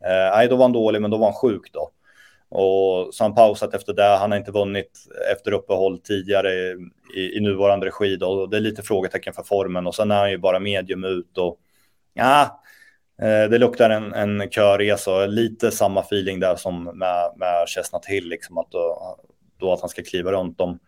Eh, 0.05 0.35
nej, 0.35 0.47
då 0.47 0.55
var 0.55 0.63
han 0.63 0.73
dålig, 0.73 1.01
men 1.01 1.11
då 1.11 1.17
var 1.17 1.25
han 1.25 1.33
sjuk 1.33 1.73
då. 1.73 1.91
Och 2.49 3.13
så 3.13 3.23
han 3.23 3.35
pausat 3.35 3.73
efter 3.73 3.93
det. 3.93 4.17
Han 4.17 4.31
har 4.31 4.37
inte 4.37 4.51
vunnit 4.51 4.91
efter 5.31 5.51
uppehåll 5.51 5.99
tidigare 5.99 6.51
i, 7.15 7.37
i 7.37 7.39
nuvarande 7.39 7.85
regi 7.85 8.15
då. 8.15 8.45
Det 8.45 8.57
är 8.57 8.61
lite 8.61 8.83
frågetecken 8.83 9.33
för 9.33 9.43
formen 9.43 9.87
och 9.87 9.95
sen 9.95 10.11
är 10.11 10.15
han 10.15 10.31
ju 10.31 10.37
bara 10.37 10.59
medium 10.59 11.03
ut 11.03 11.37
och 11.37 11.59
ja, 12.13 12.61
eh, 13.21 13.49
det 13.49 13.57
luktar 13.57 13.89
en, 13.89 14.13
en 14.13 14.49
körresa. 14.49 15.25
Lite 15.25 15.71
samma 15.71 16.01
feeling 16.01 16.39
där 16.39 16.55
som 16.55 16.83
med, 16.83 17.33
med 17.37 17.67
Chestnut 17.67 18.05
Hill, 18.05 18.29
liksom 18.29 18.57
att 18.57 18.71
då, 18.71 19.17
då 19.59 19.73
att 19.73 19.81
han 19.81 19.89
ska 19.89 20.03
kliva 20.03 20.31
runt 20.31 20.57
dem. 20.57 20.79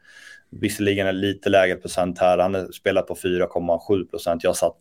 Visserligen 0.50 1.08
är 1.08 1.14
lite 1.14 1.50
lägre 1.50 1.76
procent 1.76 2.20
här. 2.20 2.38
Han 2.38 2.56
har 2.56 2.72
spelat 2.72 3.08
på 3.08 3.16
4,7 3.16 4.10
procent. 4.10 4.44
Jag 4.44 4.56
satt 4.56 4.78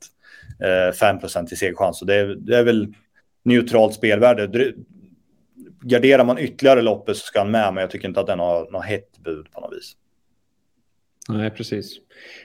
eh, 0.62 0.92
5 0.92 1.20
procent 1.20 1.52
i 1.52 1.56
segerchans. 1.56 1.98
Så 1.98 2.04
det, 2.04 2.36
det 2.36 2.56
är 2.56 2.64
väl 2.64 2.94
neutralt 3.46 3.94
spelvärde. 3.94 4.72
Garderar 5.82 6.24
man 6.24 6.38
ytterligare 6.38 6.82
loppet 6.82 7.16
så 7.16 7.26
ska 7.26 7.38
han 7.38 7.50
med, 7.50 7.74
men 7.74 7.80
jag 7.80 7.90
tycker 7.90 8.08
inte 8.08 8.20
att 8.20 8.26
den 8.26 8.38
har 8.38 8.70
något 8.70 8.84
hett 8.84 9.18
bud 9.24 9.50
på 9.52 9.60
något 9.60 9.72
vis. 9.72 9.96
Nej, 11.28 11.50
precis. 11.50 11.98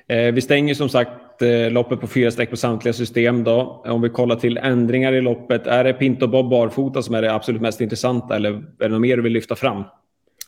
Eh, 0.07 0.33
vi 0.33 0.41
stänger 0.41 0.73
som 0.73 0.89
sagt 0.89 1.41
eh, 1.41 1.71
loppet 1.71 1.99
på 1.99 2.07
fyra 2.07 2.31
streck 2.31 2.49
på 2.49 2.57
samtliga 2.57 2.93
system. 2.93 3.43
Då. 3.43 3.83
Om 3.85 4.01
vi 4.01 4.09
kollar 4.09 4.35
till 4.35 4.57
ändringar 4.57 5.13
i 5.13 5.21
loppet, 5.21 5.67
är 5.67 5.83
det 5.83 5.93
Pinto 5.93 6.27
Bob 6.27 6.49
barfota 6.49 7.01
som 7.01 7.15
är 7.15 7.21
det 7.21 7.33
absolut 7.33 7.61
mest 7.61 7.81
intressanta 7.81 8.35
eller 8.35 8.49
är 8.49 8.63
det 8.77 8.87
något 8.87 9.01
mer 9.01 9.17
du 9.17 9.23
vill 9.23 9.33
lyfta 9.33 9.55
fram? 9.55 9.83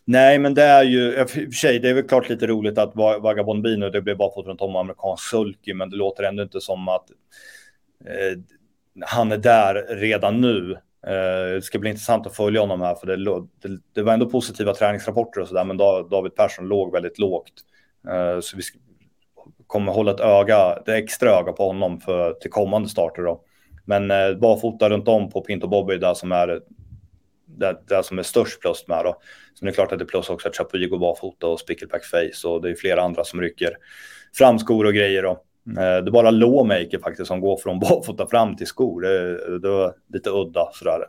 Nej, 0.05 0.39
men 0.39 0.53
det 0.53 0.63
är 0.63 0.83
ju, 0.83 1.11
för 1.25 1.51
sig, 1.51 1.79
det 1.79 1.89
är 1.89 1.93
väl 1.93 2.07
klart 2.07 2.29
lite 2.29 2.47
roligt 2.47 2.77
att 2.77 2.95
Vagabond 2.95 3.63
Bino, 3.63 3.89
det 3.89 4.01
blev 4.01 4.17
barfota 4.17 4.49
runt 4.49 4.61
om 4.61 4.75
amerikansk 4.75 5.29
sulky, 5.29 5.73
men 5.73 5.89
det 5.89 5.95
låter 5.95 6.23
ändå 6.23 6.43
inte 6.43 6.61
som 6.61 6.87
att 6.87 7.05
eh, 8.05 8.39
han 9.01 9.31
är 9.31 9.37
där 9.37 9.85
redan 9.89 10.41
nu. 10.41 10.71
Eh, 11.07 11.53
det 11.53 11.61
ska 11.61 11.79
bli 11.79 11.89
intressant 11.89 12.27
att 12.27 12.35
följa 12.35 12.61
honom 12.61 12.81
här, 12.81 12.95
för 12.95 13.07
det, 13.07 13.15
det, 13.61 13.79
det 13.93 14.01
var 14.01 14.13
ändå 14.13 14.29
positiva 14.29 14.73
träningsrapporter 14.73 15.41
och 15.41 15.47
sådär, 15.47 15.63
men 15.63 15.77
David 15.77 16.35
Persson 16.35 16.67
låg 16.67 16.91
väldigt 16.91 17.19
lågt. 17.19 17.53
Eh, 18.07 18.39
så 18.39 18.57
vi 18.57 18.63
kommer 19.67 19.91
hålla 19.91 20.11
ett 20.11 20.19
öga, 20.19 20.79
det 20.85 20.95
extra 20.95 21.29
öga 21.29 21.51
på 21.51 21.67
honom 21.67 21.99
för, 21.99 22.33
till 22.33 22.51
kommande 22.51 22.89
starter 22.89 23.21
då. 23.21 23.43
Men 23.85 24.11
eh, 24.11 24.33
barfota 24.33 24.89
runt 24.89 25.07
om 25.07 25.29
på 25.29 25.41
Pinto 25.41 25.67
Bobby 25.67 25.97
där 25.97 26.13
som 26.13 26.31
är 26.31 26.61
det, 27.45 27.77
det 27.87 28.03
som 28.03 28.19
är 28.19 28.23
störst 28.23 28.61
plus 28.61 28.87
med 28.87 29.05
då. 29.05 29.17
Så 29.53 29.65
det 29.65 29.71
är 29.71 29.73
klart 29.73 29.91
att 29.91 29.99
det 29.99 30.03
är 30.03 30.07
plus 30.07 30.29
också 30.29 30.47
att 30.47 30.55
Chapuis 30.55 30.89
går 30.89 30.97
barfota 30.97 31.47
och 31.47 31.59
Spickleback 31.59 32.05
Face 32.05 32.47
och 32.47 32.61
det 32.61 32.69
är 32.69 32.75
flera 32.75 33.01
andra 33.01 33.23
som 33.23 33.41
rycker 33.41 33.77
fram 34.37 34.59
skor 34.59 34.85
och 34.85 34.93
grejer 34.93 35.23
då. 35.23 35.43
Eh, 35.67 35.75
det 35.75 36.09
är 36.09 36.11
bara 36.11 36.31
Lawmaker 36.31 36.99
faktiskt 36.99 37.27
som 37.27 37.41
går 37.41 37.57
från 37.57 37.79
barfota 37.79 38.27
fram 38.27 38.55
till 38.55 38.67
skor. 38.67 39.01
Det, 39.01 39.59
det 39.59 39.69
var 39.69 39.93
lite 40.13 40.29
udda 40.29 40.69
sådär. 40.73 40.99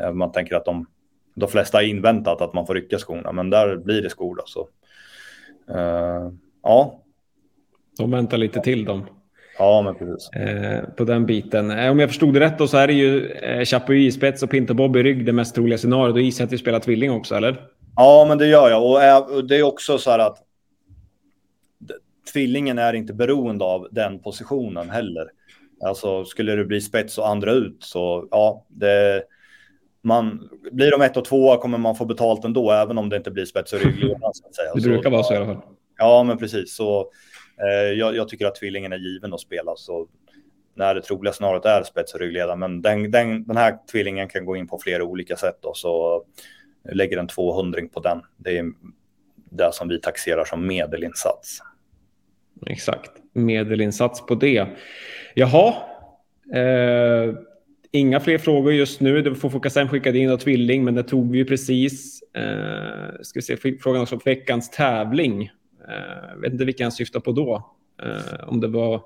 Eh, 0.00 0.12
man 0.12 0.32
tänker 0.32 0.56
att 0.56 0.64
de, 0.64 0.86
de 1.34 1.48
flesta 1.48 1.78
har 1.78 1.82
inväntat 1.82 2.40
att 2.40 2.54
man 2.54 2.66
får 2.66 2.74
rycka 2.74 2.98
skorna, 2.98 3.32
men 3.32 3.50
där 3.50 3.76
blir 3.76 4.02
det 4.02 4.10
skor 4.10 4.36
då. 4.36 4.42
Så. 4.46 4.68
Uh, 5.70 6.32
ja. 6.62 7.02
De 7.98 8.10
väntar 8.10 8.38
lite 8.38 8.60
till 8.60 8.84
dem. 8.84 9.06
Ja, 9.58 9.82
men 9.82 9.94
precis. 9.94 10.30
Eh, 10.30 10.84
på 10.96 11.04
den 11.04 11.26
biten. 11.26 11.70
Eh, 11.70 11.90
om 11.90 11.98
jag 11.98 12.08
förstod 12.10 12.34
det 12.34 12.40
rätt 12.40 12.58
då 12.58 12.68
så 12.68 12.76
är 12.76 12.86
det 12.86 12.92
ju 12.92 13.30
eh, 13.30 13.64
Chapuis 13.64 14.14
i 14.14 14.18
spets 14.18 14.42
och 14.42 14.50
Pinto 14.50 14.74
Bob 14.74 14.96
i 14.96 15.02
rygg 15.02 15.26
det 15.26 15.32
mest 15.32 15.54
troliga 15.54 15.78
scenariot. 15.78 16.14
Då 16.14 16.20
gissar 16.20 16.42
jag 16.42 16.46
att 16.46 16.52
vi 16.52 16.58
spelar 16.58 16.80
tvilling 16.80 17.10
också, 17.10 17.34
eller? 17.34 17.60
Ja, 17.96 18.24
men 18.28 18.38
det 18.38 18.46
gör 18.46 18.70
jag. 18.70 18.82
Och, 18.82 19.36
och 19.36 19.44
det 19.44 19.56
är 19.56 19.62
också 19.62 19.98
så 19.98 20.10
här 20.10 20.18
att 20.18 20.38
tvillingen 22.32 22.78
är 22.78 22.92
inte 22.92 23.14
beroende 23.14 23.64
av 23.64 23.88
den 23.90 24.18
positionen 24.18 24.90
heller. 24.90 25.28
Alltså 25.84 26.24
skulle 26.24 26.56
det 26.56 26.64
bli 26.64 26.80
spets 26.80 27.18
och 27.18 27.28
andra 27.28 27.52
ut 27.52 27.76
så 27.80 28.28
ja, 28.30 28.66
det, 28.68 29.22
man, 30.02 30.48
blir 30.72 30.90
de 30.90 31.02
ett 31.02 31.16
och 31.16 31.24
två 31.24 31.56
kommer 31.56 31.78
man 31.78 31.96
få 31.96 32.04
betalt 32.04 32.44
ändå, 32.44 32.70
även 32.70 32.98
om 32.98 33.08
det 33.08 33.16
inte 33.16 33.30
blir 33.30 33.44
spets 33.44 33.72
och 33.72 33.80
ryggledare. 33.80 34.32
Det 34.74 34.80
brukar 34.80 35.10
vara 35.10 35.22
så 35.22 35.34
i 35.34 35.36
alla 35.36 35.46
fall. 35.46 35.62
Ja, 35.98 36.22
men 36.22 36.38
precis. 36.38 36.74
Så, 36.74 37.00
eh, 37.60 37.92
jag, 37.92 38.16
jag, 38.16 38.28
tycker 38.28 38.46
att 38.46 38.54
tvillingen 38.54 38.92
är 38.92 38.98
given 38.98 39.34
att 39.34 39.40
spela. 39.40 39.72
Så 39.76 40.08
när 40.74 40.94
det 40.94 41.02
troliga 41.02 41.32
scenariot 41.32 41.64
är 41.64 41.82
spets 41.82 42.14
och 42.14 42.20
ryggledare. 42.20 42.56
Men 42.56 42.82
den, 42.82 43.10
den, 43.10 43.46
den 43.46 43.56
här 43.56 43.78
tvillingen 43.92 44.28
kan 44.28 44.44
gå 44.44 44.56
in 44.56 44.66
på 44.66 44.78
flera 44.78 45.04
olika 45.04 45.36
sätt. 45.36 45.58
Då, 45.60 45.74
så 45.74 46.24
lägger 46.92 47.18
en 47.18 47.28
200 47.28 47.80
på 47.92 48.00
den. 48.00 48.22
Det 48.36 48.58
är 48.58 48.64
det 49.50 49.70
som 49.72 49.88
vi 49.88 50.00
taxerar 50.00 50.44
som 50.44 50.66
medelinsats. 50.66 51.58
Exakt, 52.66 53.10
medelinsats 53.32 54.26
på 54.26 54.34
det. 54.34 54.66
Jaha, 55.34 55.74
eh, 56.54 57.34
inga 57.92 58.20
fler 58.20 58.38
frågor 58.38 58.72
just 58.72 59.00
nu. 59.00 59.22
Det 59.22 59.34
får 59.34 59.50
Fokasem 59.50 59.88
skickade 59.88 60.18
in 60.18 60.30
och 60.30 60.40
tvilling, 60.40 60.84
men 60.84 60.94
det 60.94 61.02
tog 61.02 61.30
vi 61.30 61.38
ju 61.38 61.44
precis. 61.44 62.22
Eh, 62.22 63.22
ska 63.22 63.38
vi 63.38 63.42
se, 63.42 63.56
frågan 63.56 64.02
också 64.02 64.14
om 64.14 64.20
veckans 64.24 64.70
tävling. 64.70 65.50
Eh, 65.88 66.40
vet 66.40 66.52
inte 66.52 66.64
vilken 66.64 66.84
jag 66.84 66.92
syftar 66.92 67.20
på 67.20 67.32
då. 67.32 67.74
Eh, 68.02 68.48
om 68.48 68.60
det 68.60 68.68
var 68.68 69.02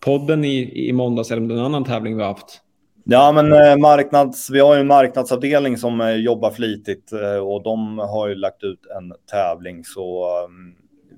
podden 0.00 0.44
i, 0.44 0.88
i 0.88 0.92
måndags 0.92 1.30
eller 1.30 1.42
om 1.42 1.48
det 1.48 1.54
är 1.54 1.58
en 1.58 1.64
annan 1.64 1.84
tävling 1.84 2.16
vi 2.16 2.22
har 2.22 2.28
haft. 2.28 2.62
Ja, 3.04 3.32
men 3.32 3.52
eh, 3.52 3.76
marknads, 3.76 4.50
vi 4.50 4.60
har 4.60 4.74
ju 4.74 4.80
en 4.80 4.86
marknadsavdelning 4.86 5.76
som 5.76 6.00
eh, 6.00 6.14
jobbar 6.14 6.50
flitigt 6.50 7.12
eh, 7.12 7.36
och 7.36 7.62
de 7.62 7.98
har 7.98 8.28
ju 8.28 8.34
lagt 8.34 8.64
ut 8.64 8.86
en 8.96 9.12
tävling 9.30 9.84
så 9.84 10.24
eh, 10.24 10.48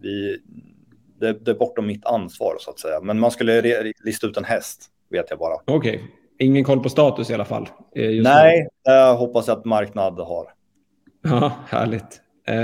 vi, 0.02 0.38
det, 1.26 1.44
det 1.44 1.50
är 1.50 1.54
bortom 1.54 1.86
mitt 1.86 2.06
ansvar 2.06 2.56
så 2.60 2.70
att 2.70 2.78
säga. 2.78 3.00
Men 3.00 3.18
man 3.20 3.30
skulle 3.30 3.82
lista 4.04 4.26
ut 4.26 4.36
en 4.36 4.44
häst, 4.44 4.86
vet 5.10 5.26
jag 5.30 5.38
bara. 5.38 5.54
Okej, 5.64 6.02
ingen 6.38 6.64
koll 6.64 6.80
på 6.82 6.88
status 6.88 7.30
i 7.30 7.34
alla 7.34 7.44
fall. 7.44 7.68
eh, 7.96 8.02
just 8.10 8.28
nu. 8.28 8.34
Nej, 8.34 8.68
det 8.84 9.12
hoppas 9.18 9.48
jag 9.48 9.58
att 9.58 9.64
marknad 9.64 10.18
har. 10.18 10.46
Ja, 11.22 11.52
härligt. 11.68 12.20
Eh, 12.48 12.56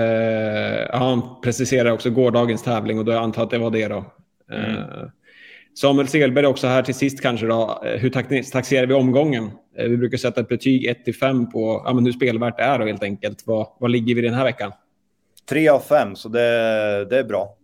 ja, 0.93 0.97
han 0.97 1.23
preciserar 1.43 1.91
också 1.91 2.11
gårdagens 2.11 2.63
tävling 2.63 2.99
och 2.99 3.05
då 3.05 3.13
antar 3.19 3.41
jag 3.43 3.45
att 3.47 3.51
det 3.51 3.59
var 3.59 3.71
det 3.71 3.89
då. 3.89 4.05
Mm. 4.53 4.71
Eh, 4.77 4.85
Samuel 5.81 6.09
Selberg 6.09 6.47
också 6.47 6.67
här 6.67 6.83
till 6.83 6.95
sist 6.95 7.21
kanske 7.23 7.47
då. 7.47 7.83
Eh, 7.85 8.01
Hur 8.01 8.11
tax- 8.11 8.51
taxerar 8.51 8.87
vi 8.87 8.95
omgången? 8.95 9.51
Eh, 9.79 9.85
vi 9.89 9.97
brukar 9.97 10.19
sätta 10.19 10.41
ett 10.41 10.49
betyg 10.49 10.87
1 10.87 11.05
till 11.05 11.15
5 11.17 11.51
på 11.51 11.83
ja, 11.85 11.93
men 11.93 12.05
hur 12.05 12.13
spelvärt 12.13 12.57
det 12.57 12.63
är 12.63 12.79
då 12.79 12.87
helt 12.87 13.03
enkelt. 13.03 13.43
Vad, 13.47 13.67
vad 13.81 13.91
ligger 13.91 14.15
vi 14.15 14.21
den 14.21 14.35
här 14.35 14.45
veckan? 14.45 14.73
Tre 15.49 15.69
av 15.69 15.79
fem, 15.81 16.17
så 16.17 16.29
det, 16.29 16.41
det 17.11 17.19
är 17.19 17.25
bra. 17.25 17.57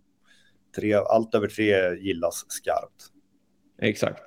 Tre, 0.76 0.94
allt 0.94 1.34
över 1.34 1.48
tre 1.48 1.94
gillas 1.96 2.44
skarpt. 2.48 3.04
Exakt. 3.82 4.22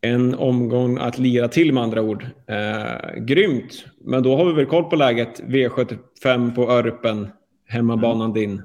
En 0.00 0.34
omgång 0.34 0.98
att 0.98 1.18
lira 1.18 1.48
till 1.48 1.72
med 1.72 1.82
andra 1.82 2.02
ord. 2.02 2.26
Eh, 2.46 3.14
grymt, 3.20 3.84
men 4.00 4.22
då 4.22 4.36
har 4.36 4.44
vi 4.44 4.52
väl 4.52 4.66
koll 4.66 4.84
på 4.84 4.96
läget. 4.96 5.40
V75 5.40 6.54
på 6.54 6.70
Örpen, 6.70 7.28
hemmabanan 7.66 8.32
din. 8.32 8.62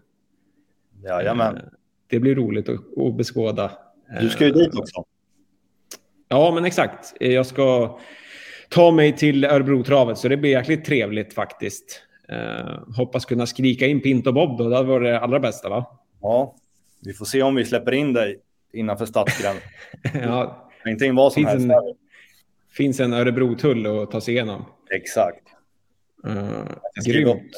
Jajamän. 1.03 1.55
Eh, 1.57 1.63
Det 2.07 2.19
blir 2.19 2.35
roligt 2.35 2.69
att, 2.69 2.97
att 2.97 3.17
beskåda. 3.17 3.71
Du 4.21 4.29
ska 4.29 4.43
ju 4.45 4.49
Eh, 4.51 4.55
dit 4.57 4.79
också. 4.79 5.03
Ja, 6.27 6.51
men 6.55 6.65
exakt. 6.65 7.13
Jag 7.19 7.45
ska 7.45 7.99
ta 8.69 8.91
mig 8.91 9.17
till 9.17 9.45
Örebrotravet, 9.45 10.17
så 10.17 10.27
det 10.27 10.37
blir 10.37 10.51
jäkligt 10.51 10.85
trevligt 10.85 11.33
faktiskt. 11.33 12.01
Eh, 12.29 12.95
hoppas 12.97 13.25
kunna 13.25 13.45
skrika 13.45 13.87
in 13.87 14.01
Pinto 14.01 14.31
Bob 14.31 14.57
då. 14.57 14.69
Det 14.69 14.75
hade 14.75 14.87
varit 14.89 15.07
det 15.07 15.19
allra 15.19 15.39
bästa, 15.39 15.69
va? 15.69 15.99
Ja, 16.21 16.55
vi 17.05 17.13
får 17.13 17.25
se 17.25 17.41
om 17.43 17.55
vi 17.55 17.65
släpper 17.65 17.91
in 17.91 18.13
dig 18.13 18.39
innanför 18.73 19.05
stadsgränsen. 19.05 19.61
ja, 20.13 20.69
Ingenting 20.85 21.15
vad 21.15 21.33
som 21.33 21.39
Finns 21.41 21.51
helst. 21.51 21.65
en- 21.65 21.95
finns 22.77 22.99
en 22.99 23.13
Örebro-tull 23.13 23.87
att 23.87 24.11
ta 24.11 24.21
sig 24.21 24.33
igenom. 24.33 24.65
Exakt. 24.95 25.47
Uh, 26.27 26.63
grymt. 27.05 27.51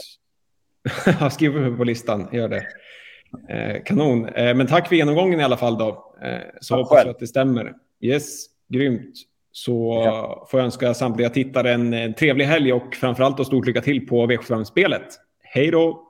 Skriv 1.31 1.57
upp 1.57 1.77
på 1.77 1.83
listan, 1.83 2.27
gör 2.31 2.47
det. 2.49 2.67
Eh, 3.49 3.83
kanon. 3.83 4.25
Eh, 4.29 4.55
men 4.55 4.67
tack 4.67 4.87
för 4.87 4.95
genomgången 4.95 5.39
i 5.39 5.43
alla 5.43 5.57
fall 5.57 5.77
då. 5.77 6.15
Eh, 6.23 6.39
så 6.61 6.75
Tack 6.75 6.83
hoppas 6.85 7.03
jag 7.05 7.09
att 7.11 7.19
det 7.19 7.27
stämmer. 7.27 7.73
Yes, 8.01 8.45
grymt. 8.69 9.13
Så 9.51 10.01
Ja. 10.05 10.47
får 10.51 10.59
jag 10.59 10.65
önska 10.65 10.93
samtliga 10.93 11.29
tittare 11.29 11.73
en, 11.73 11.93
en 11.93 12.13
trevlig 12.13 12.45
helg 12.45 12.73
och 12.73 12.95
framförallt 12.95 13.37
då 13.37 13.45
stort 13.45 13.65
lycka 13.65 13.81
till 13.81 14.07
på 14.07 14.27
V75-spelet. 14.27 15.05
Hej 15.43 15.71
då! 15.71 16.01